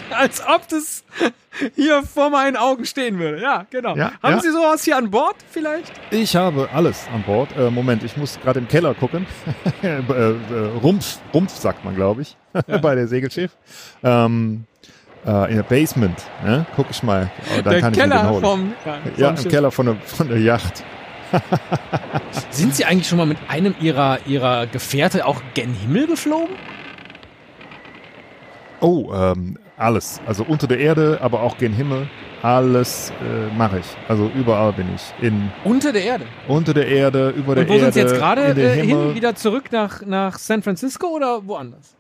[0.11, 1.05] Als ob das
[1.75, 3.41] hier vor meinen Augen stehen würde.
[3.41, 3.97] Ja, genau.
[3.97, 4.41] Ja, Haben ja.
[4.41, 5.93] Sie sowas hier an Bord vielleicht?
[6.11, 7.57] Ich habe alles an Bord.
[7.57, 9.27] Äh, Moment, ich muss gerade im Keller gucken.
[9.83, 10.35] äh, äh,
[10.83, 12.37] Rumpf, Rumpf sagt man, glaube ich,
[12.83, 13.57] bei der Segelschiff.
[14.03, 14.65] Ähm,
[15.27, 16.67] äh, in der Basement, ne?
[16.77, 17.31] guck ich mal.
[17.59, 18.43] Oh, dann Der kann ich mir den Keller holen.
[18.43, 19.53] vom, ja, ja, vom im Schiff.
[19.53, 20.85] Keller von der, von der Yacht.
[22.51, 26.55] Sind Sie eigentlich schon mal mit einem Ihrer, Ihrer Gefährte auch gen Himmel geflogen?
[28.81, 30.21] Oh, ähm, alles.
[30.27, 32.09] Also unter der Erde, aber auch gen Himmel.
[32.43, 33.87] Alles äh, mache ich.
[34.09, 35.13] Also überall bin ich.
[35.25, 36.27] In, Unter der Erde.
[36.49, 37.85] unter der Erde, über der Und wo Erde.
[37.85, 39.15] sind Sie jetzt gerade äh, hin?
[39.15, 41.95] Wieder zurück nach, nach San Francisco oder woanders?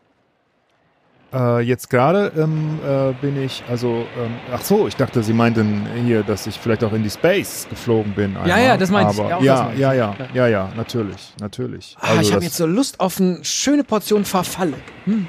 [1.32, 5.84] Äh, jetzt gerade ähm, äh, bin ich, also, ähm, ach so, ich dachte, Sie meinten
[6.04, 8.36] hier, dass ich vielleicht auch in die Space geflogen bin.
[8.36, 9.18] Einmal, ja, das meinte ich.
[9.18, 9.98] Ja, auch Ja, meinte ja, ich.
[9.98, 11.96] ja, ja, ja, natürlich, natürlich.
[12.00, 14.74] Ah, ich habe jetzt so Lust auf eine schöne Portion Verfalle.
[15.06, 15.26] Hm.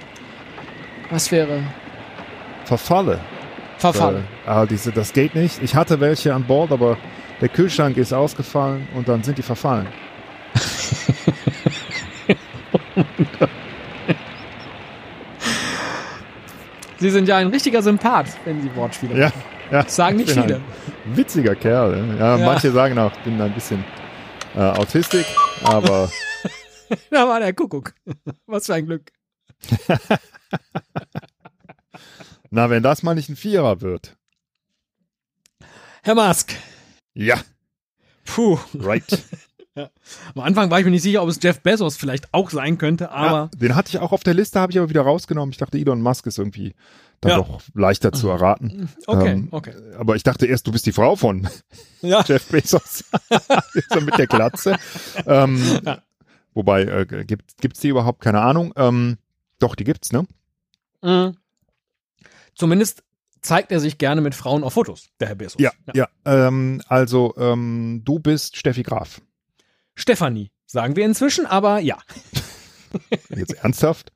[1.09, 1.61] Was wäre
[2.67, 3.19] Verfalle.
[3.77, 4.23] Verfalle?
[4.45, 5.63] Äh, ah, diese, das geht nicht.
[5.63, 6.97] Ich hatte welche an Bord, aber
[7.39, 9.87] der Kühlschrank ist ausgefallen und dann sind die verfallen.
[16.99, 19.41] Sie sind ja ein richtiger Sympath, wenn Sie Wortspiele Ja, machen.
[19.71, 19.83] ja.
[19.83, 20.61] Das sagen nicht viele.
[21.05, 22.15] Witziger Kerl.
[22.19, 22.45] Ja, Ja.
[22.45, 23.83] manche sagen auch, ich bin ein bisschen
[24.55, 25.25] äh, Autistik,
[25.63, 26.09] aber
[27.11, 27.93] Da war der Kuckuck.
[28.47, 29.11] Was für ein Glück.
[32.49, 34.15] na, wenn das mal nicht ein Vierer wird.
[36.03, 36.53] Herr Mask.
[37.13, 37.39] Ja,
[38.25, 38.57] Puh.
[38.75, 39.03] right.
[40.33, 43.11] Am Anfang war ich mir nicht sicher, ob es Jeff Bezos vielleicht auch sein könnte,
[43.11, 45.51] aber ja, den hatte ich auch auf der Liste, habe ich aber wieder rausgenommen.
[45.51, 46.73] Ich dachte, Elon Musk ist irgendwie
[47.21, 47.37] dann Ja.
[47.37, 48.89] doch leichter zu erraten.
[49.07, 49.73] okay, Ähm, okay.
[49.97, 51.47] Aber ich dachte erst, du bist die Frau von
[52.01, 52.23] Ja.
[52.25, 53.03] Jeff Bezos.
[53.89, 54.77] so mit der Glatze.
[55.27, 56.01] Ähm, Ja.
[56.55, 58.19] Wobei, äh, gibt gibt's die überhaupt?
[58.21, 58.73] Keine Ahnung.
[58.77, 59.17] Ähm,
[59.59, 60.25] doch, die gibt's, ne?
[61.03, 61.37] Mhm.
[62.57, 63.03] Zumindest
[63.41, 65.61] zeigt er sich gerne mit Frauen auf Fotos, der Herr Bezos.
[65.61, 66.07] Ja, ja.
[66.25, 69.21] Ähm, also, ähm, du bist Steffi Graf.
[69.95, 71.97] Stefanie, sagen wir inzwischen, aber ja.
[73.29, 74.11] Jetzt ernsthaft?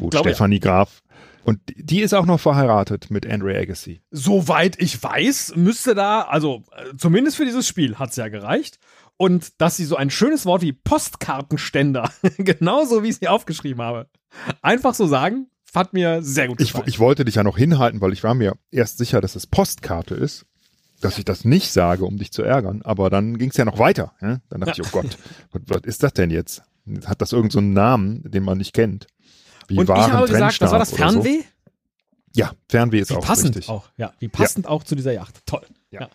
[0.00, 0.34] Gut, Glaube ja.
[0.34, 1.02] Stefanie Graf.
[1.44, 4.00] Und die- ist auch noch verheiratet mit Andre Agassi.
[4.10, 8.78] Soweit ich weiß, müsste da, also äh, zumindest für dieses Spiel hat's ja gereicht.
[9.18, 13.82] Und dass sie so ein schönes Wort wie Postkartenständer, genauso wie ich es hier aufgeschrieben
[13.82, 14.08] habe,
[14.62, 16.88] einfach so sagen, hat mir sehr gut Ich, gefallen.
[16.88, 20.14] ich wollte dich ja noch hinhalten, weil ich war mir erst sicher, dass es Postkarte
[20.14, 20.44] ist,
[21.00, 22.82] dass ich das nicht sage, um dich zu ärgern.
[22.82, 24.12] Aber dann ging es ja noch weiter.
[24.20, 24.40] Ja?
[24.50, 25.18] Dann dachte ich, oh Gott,
[25.52, 26.62] was, was ist das denn jetzt?
[27.06, 29.06] Hat das irgendeinen so einen Namen, den man nicht kennt?
[29.68, 31.22] Wie Und ich habe gesagt, das war das oder So?
[31.22, 31.44] Fernweh?
[32.34, 33.68] Ja, Fernweh ist Wie auch passend richtig.
[33.68, 35.40] auch, ja, wie passend auch zu dieser Yacht.
[35.46, 35.66] Toll.
[35.90, 36.08] Ja.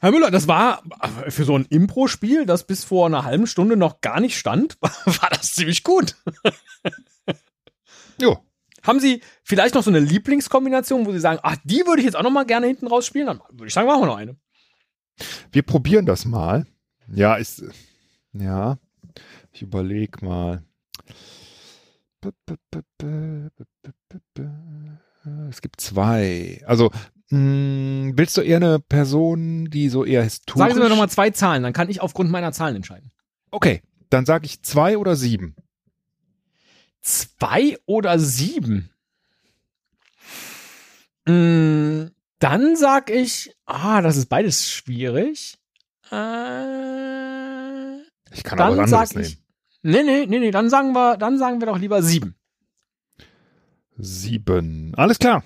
[0.00, 0.82] Herr Müller, das war
[1.28, 5.28] für so ein Impro-Spiel, das bis vor einer halben Stunde noch gar nicht stand, war
[5.30, 6.16] das ziemlich gut.
[8.20, 8.38] Jo,
[8.82, 12.16] Haben Sie vielleicht noch so eine Lieblingskombination, wo Sie sagen, ach, die würde ich jetzt
[12.16, 13.26] auch noch mal gerne hinten raus spielen?
[13.26, 14.36] Dann würde ich sagen, machen wir noch eine.
[15.52, 16.66] wir probieren das mal.
[17.12, 17.64] Ja, ist,
[18.32, 18.78] ja,
[19.52, 20.62] ich überleg mal.
[25.48, 26.62] Es gibt zwei.
[26.66, 26.90] Also,
[27.30, 30.58] mh, willst du eher eine Person, die so eher historisch...
[30.58, 33.10] Sagen Sie mir noch mal zwei Zahlen, dann kann ich aufgrund meiner Zahlen entscheiden.
[33.50, 35.56] Okay, dann sage ich zwei oder sieben.
[37.02, 38.90] Zwei oder sieben?
[41.26, 42.06] Mm,
[42.38, 45.58] dann sag ich, ah, das ist beides schwierig.
[46.10, 47.96] Äh,
[48.32, 49.38] Ich kann aber dann was anderes ich,
[49.82, 50.06] nehmen.
[50.06, 52.34] nee, nee, nee, nee, dann sagen wir, dann sagen wir doch lieber sieben.
[53.98, 54.94] Sieben.
[54.96, 55.44] Alles klar.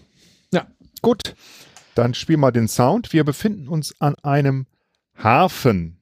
[0.53, 0.67] Ja.
[1.03, 1.35] Gut.
[1.95, 3.13] Dann spiel mal den Sound.
[3.13, 4.67] Wir befinden uns an einem
[5.17, 5.99] Hafen.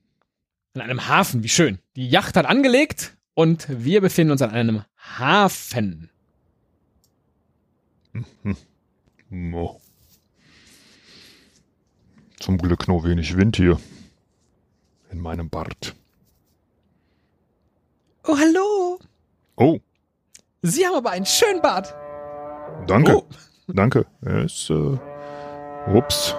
[0.74, 1.78] An einem Hafen, wie schön.
[1.96, 4.82] Die Yacht hat angelegt und wir befinden uns an einem
[5.18, 6.10] Hafen.
[9.30, 9.80] Mo.
[12.38, 13.78] Zum Glück nur wenig Wind hier.
[15.10, 15.94] In meinem Bart.
[18.24, 18.98] Oh, hallo.
[19.56, 19.78] Oh,
[20.62, 21.94] Sie haben aber einen schönen Bart.
[22.86, 23.16] danke.
[23.16, 23.26] Oh,
[23.68, 24.06] Danke.
[24.20, 24.98] Es, äh,
[25.92, 26.34] ups.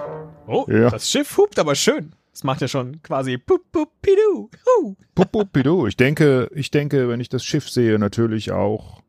[0.46, 0.90] oh Ja.
[0.90, 2.14] das Schiff hupt aber schön.
[2.34, 4.50] Das macht ja schon quasi pup, pup, pidu.
[4.66, 4.96] Huh.
[5.14, 5.86] Puppupidu.
[5.86, 9.02] Ich denke, ich denke, wenn ich das Schiff sehe, natürlich auch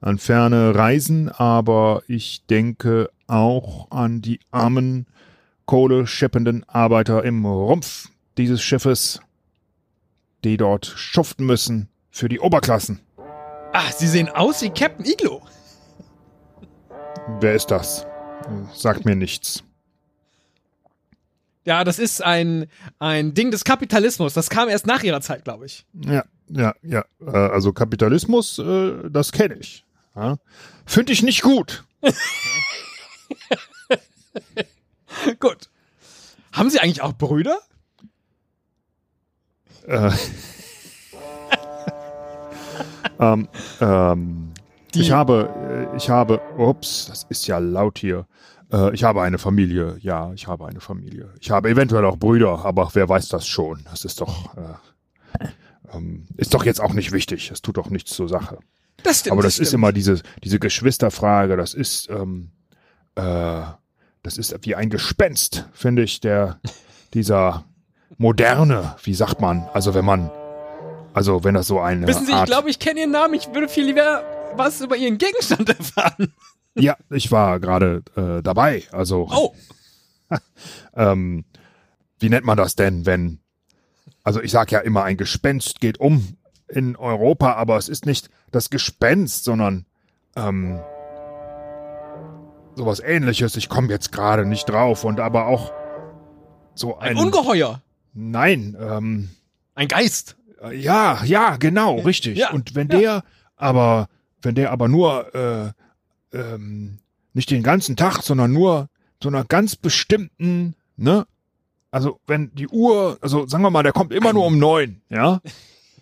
[0.00, 5.06] an ferne Reisen, aber ich denke auch an die armen,
[5.66, 8.08] kohlescheppenden Arbeiter im Rumpf
[8.38, 9.20] dieses Schiffes,
[10.42, 13.00] die dort schuften müssen für die Oberklassen.
[13.74, 15.42] Ah, Sie sehen aus wie Captain Iglo.
[17.40, 18.06] Wer ist das?
[18.72, 19.64] Sagt mir nichts.
[21.64, 22.66] Ja, das ist ein,
[22.98, 24.34] ein Ding des Kapitalismus.
[24.34, 25.86] Das kam erst nach ihrer Zeit, glaube ich.
[25.94, 27.04] Ja, ja, ja.
[27.20, 29.84] Äh, Also Kapitalismus, äh, das kenne ich.
[30.86, 31.84] Finde ich nicht gut.
[35.40, 35.70] Gut.
[36.52, 37.58] Haben Sie eigentlich auch Brüder?
[39.86, 40.10] Äh,
[43.18, 43.48] ähm,
[43.80, 44.52] ähm,
[44.94, 48.26] ich habe, äh, ich habe, ups, das ist ja laut hier.
[48.74, 51.32] Äh, ich habe eine Familie, ja, ich habe eine Familie.
[51.40, 53.84] Ich habe eventuell auch Brüder, aber wer weiß das schon?
[53.90, 55.44] Das ist doch, äh,
[55.94, 57.50] ähm, ist doch jetzt auch nicht wichtig.
[57.50, 58.58] Es tut doch nichts zur Sache.
[59.02, 59.32] Das stimmt.
[59.32, 59.80] aber das ist stimmt.
[59.82, 62.50] immer diese, diese Geschwisterfrage, das ist, ähm,
[63.14, 63.62] äh,
[64.22, 66.58] das ist wie ein Gespenst, finde ich, der,
[67.12, 67.64] dieser
[68.16, 70.30] moderne, wie sagt man, also wenn man,
[71.12, 73.34] also wenn das so eine Wissen Sie, ich Art, glaube, ich kenne Ihren Namen.
[73.34, 74.22] Ich würde viel lieber
[74.56, 76.32] was über Ihren Gegenstand erfahren.
[76.74, 79.54] Ja, ich war gerade äh, dabei, also Oh,
[80.94, 81.44] ähm,
[82.18, 83.40] wie nennt man das denn, wenn,
[84.22, 86.36] also ich sag ja immer, ein Gespenst geht um
[86.68, 89.86] in Europa, aber es ist nicht das Gespenst, sondern
[90.36, 90.80] ähm,
[92.74, 93.56] sowas ähnliches.
[93.56, 95.72] Ich komme jetzt gerade nicht drauf und aber auch
[96.74, 97.82] so ein ein, Ungeheuer.
[98.14, 99.30] Nein, ähm,
[99.74, 100.36] Ein Geist.
[100.62, 102.38] äh, ja, ja, genau, richtig.
[102.38, 102.98] Ja, und wenn ja.
[102.98, 103.24] der
[103.56, 104.08] aber,
[104.42, 105.72] wenn der aber nur äh,
[106.34, 106.98] ähm,
[107.32, 108.88] nicht den ganzen Tag, sondern nur
[109.20, 111.26] zu einer ganz bestimmten, ne?
[111.90, 115.40] Also wenn die Uhr, also sagen wir mal, der kommt immer nur um neun, ja,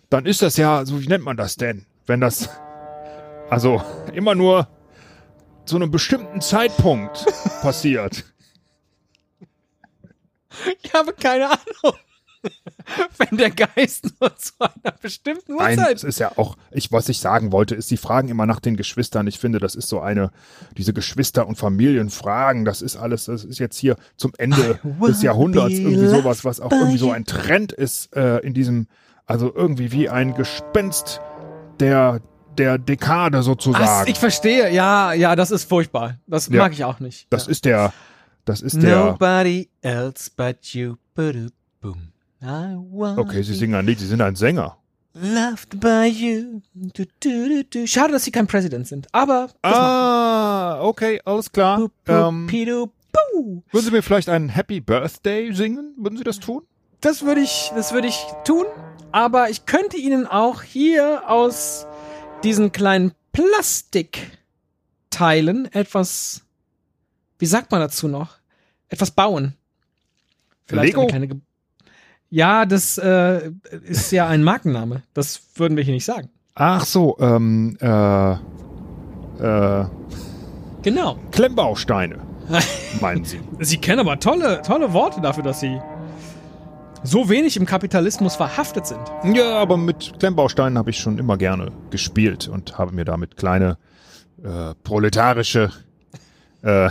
[0.09, 1.85] dann ist das ja, so wie nennt man das denn?
[2.07, 2.49] Wenn das,
[3.49, 3.81] also
[4.13, 4.67] immer nur
[5.65, 7.25] zu einem bestimmten Zeitpunkt
[7.61, 8.25] passiert.
[10.83, 11.97] Ich habe keine Ahnung.
[13.17, 15.95] Wenn der Geist nur zu einer bestimmten Nein, Uhrzeit.
[15.97, 18.75] es ist ja auch, ich, was ich sagen wollte, ist, sie fragen immer nach den
[18.75, 19.27] Geschwistern.
[19.27, 20.31] Ich finde, das ist so eine,
[20.77, 25.73] diese Geschwister- und Familienfragen, das ist alles, das ist jetzt hier zum Ende des Jahrhunderts
[25.73, 28.87] irgendwie sowas, was auch irgendwie so ein Trend ist äh, in diesem,
[29.25, 31.21] also irgendwie wie ein Gespenst
[31.79, 32.21] der,
[32.57, 34.09] der Dekade Ach, sozusagen.
[34.09, 34.71] ich verstehe.
[34.71, 36.19] Ja, ja, das ist furchtbar.
[36.27, 36.59] Das Ja.
[36.63, 37.27] mag ich auch nicht.
[37.29, 37.51] das ja.
[37.51, 37.93] ist der,
[38.45, 40.95] das ist der, Nobody else but you.
[41.15, 42.12] Ba-du-bum.
[42.45, 44.77] Okay, sie singen ein Lied, sie sind ein Sänger.
[45.13, 46.61] Loved by you.
[46.73, 47.87] Du, du, du.
[47.87, 49.07] Schade, dass sie kein President sind.
[49.11, 49.49] Aber.
[49.61, 51.77] Ah, okay, alles klar.
[51.77, 52.91] Bu, bu, Ähm, pidu,
[53.71, 55.93] würden Sie mir vielleicht einen Happy Birthday singen?
[55.97, 56.63] Würden Sie das tun?
[57.01, 58.65] Das würde ich, das würde ich tun.
[59.11, 61.85] Aber ich könnte Ihnen auch hier aus
[62.43, 66.41] diesen kleinen Plastikteilen etwas,
[67.37, 68.37] wie sagt man dazu noch?
[68.89, 69.53] Etwas bauen.
[70.69, 71.01] Lego?
[71.01, 71.37] eine kleine Ge
[72.33, 73.51] ja, das äh,
[73.83, 75.03] ist ja ein Markenname.
[75.13, 76.29] Das würden wir hier nicht sagen.
[76.55, 78.31] Ach so, ähm, äh,
[79.39, 79.85] äh,
[80.81, 81.17] Genau.
[81.31, 82.17] Klemmbausteine,
[83.01, 83.39] meinen Sie?
[83.59, 85.79] Sie kennen aber tolle, tolle Worte dafür, dass Sie
[87.03, 89.01] so wenig im Kapitalismus verhaftet sind.
[89.33, 93.77] Ja, aber mit Klemmbausteinen habe ich schon immer gerne gespielt und habe mir damit kleine
[94.43, 95.71] äh, proletarische
[96.63, 96.89] äh,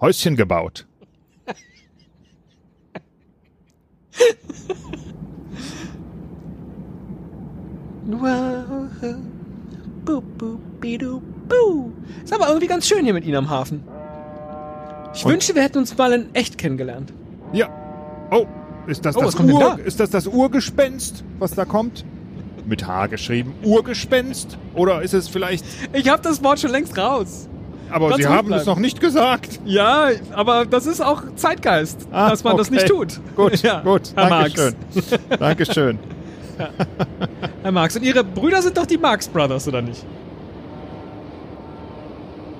[0.00, 0.86] Häuschen gebaut.
[1.46, 2.96] Bu, bu, bidu, bu.
[12.24, 13.82] Ist aber irgendwie ganz schön hier mit Ihnen am Hafen.
[15.14, 17.12] Ich Und- wünschte, wir hätten uns mal in echt kennengelernt.
[17.52, 17.68] Ja.
[18.30, 18.46] Oh,
[18.86, 19.74] ist das Oh, das Ur, da?
[19.84, 22.04] ist das das Urgespenst, was da kommt?
[22.66, 23.54] Mit H geschrieben.
[23.62, 24.58] Urgespenst?
[24.74, 27.48] Oder ist es vielleicht, Ich habe das Wort schon längst raus.
[27.90, 28.70] Aber Ganz Sie haben es bleiben.
[28.70, 29.60] noch nicht gesagt.
[29.64, 32.76] Ja, aber das ist auch Zeitgeist, Ah, dass man das okay.
[32.76, 33.20] nicht tut.
[33.36, 34.12] Gut, ja, gut.
[34.14, 34.74] Herr Dankeschön.
[34.94, 35.38] Marx.
[35.38, 35.98] Dankeschön.
[37.62, 37.96] Herr Marx.
[37.96, 40.04] Und Ihre Brüder sind doch die Marx Brothers, oder nicht?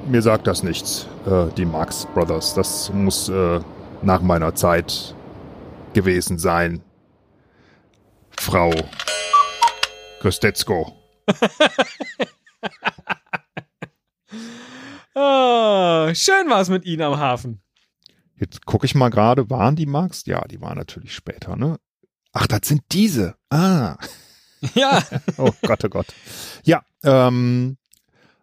[0.09, 2.55] Mir sagt das nichts, äh, die Marx Brothers.
[2.55, 3.61] Das muss äh,
[4.03, 5.14] nach meiner Zeit
[5.95, 6.81] gewesen sein.
[8.39, 8.70] Frau
[10.20, 10.93] Köstetzko.
[15.27, 17.61] Ah, schön war es mit Ihnen am Hafen.
[18.39, 20.24] Jetzt gucke ich mal gerade, waren die Marx?
[20.27, 21.79] Ja, die waren natürlich später, ne?
[22.33, 23.35] Ach, das sind diese.
[23.51, 23.97] Ah.
[24.74, 25.03] Ja,
[25.37, 26.07] Oh Gott, oh Gott.
[26.64, 27.77] Ja, ähm,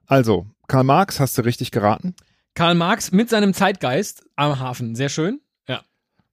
[0.05, 2.15] also, Karl Marx, hast du richtig geraten.
[2.53, 4.95] Karl Marx mit seinem Zeitgeist am Hafen.
[4.95, 5.41] Sehr schön.
[5.67, 5.81] Ja.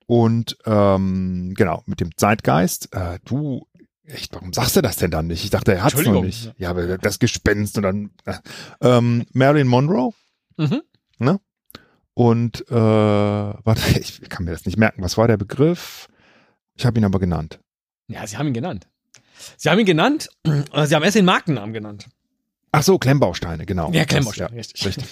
[0.07, 2.95] Und ähm, genau, mit dem Zeitgeist.
[2.95, 3.67] Äh, du
[4.05, 5.45] echt, warum sagst du das denn dann nicht?
[5.45, 6.27] Ich dachte, er hat's noch Entschuldigung.
[6.27, 6.53] nicht.
[6.59, 8.35] Ja, aber das Gespenst und dann äh,
[8.83, 10.13] ähm, Marilyn Monroe
[10.61, 11.39] Mhm.
[12.15, 15.03] und äh, warte, ich kann mir das nicht merken.
[15.03, 16.09] Was war der Begriff?
[16.75, 17.61] Ich habe ihn aber genannt.
[18.09, 18.87] Ja, sie haben ihn genannt.
[19.57, 22.07] Sie haben ihn genannt, äh, sie haben erst den Markennamen genannt.
[22.73, 23.91] Ach so, Klemmbausteine, genau.
[23.93, 24.87] Ja, Das- Klemmbaustein, ja, richtig.
[24.87, 25.07] richtig.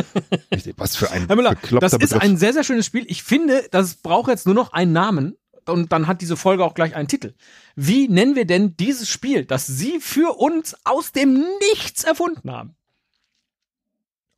[0.54, 0.74] richtig.
[0.78, 2.20] Was für ein Herr Müller, das ist Begriff.
[2.22, 3.04] ein sehr, sehr schönes Spiel.
[3.08, 5.36] Ich finde, das braucht jetzt nur noch einen Namen
[5.66, 7.34] und dann hat diese Folge auch gleich einen Titel.
[7.76, 12.76] Wie nennen wir denn dieses Spiel, das Sie für uns aus dem Nichts erfunden haben?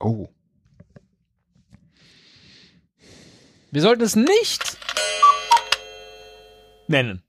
[0.01, 0.29] oh,
[3.75, 4.79] Wir sollten es nicht
[6.87, 7.25] nennen.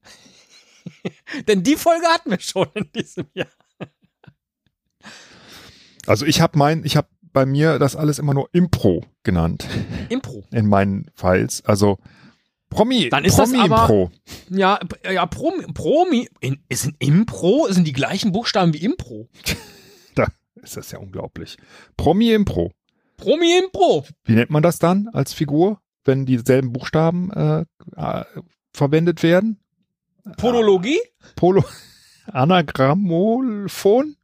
[1.47, 3.47] Denn die Folge hatten wir schon in diesem Jahr.
[6.05, 9.65] also ich habe mein, ich habe bei mir das alles immer nur Impro genannt
[10.09, 10.45] Impro.
[10.51, 11.65] in meinen Files.
[11.65, 11.97] Also
[12.69, 14.11] Promi, Dann ist das Promi aber- Impro.
[14.49, 14.79] Ja,
[15.11, 19.27] ja, Promi, Promi, in, ist ein Impro, sind die gleichen Buchstaben wie Impro.
[20.13, 20.27] Da
[20.61, 21.57] ist das ja unglaublich.
[21.97, 22.71] Promi Impro.
[23.17, 24.05] Promi Impro.
[24.25, 28.23] Wie nennt man das dann als Figur, wenn dieselben Buchstaben äh, äh
[28.73, 29.59] verwendet werden.
[30.37, 30.99] Podologie?
[31.21, 31.27] Ah.
[31.35, 31.63] Polo
[32.31, 34.15] Anagrammophon?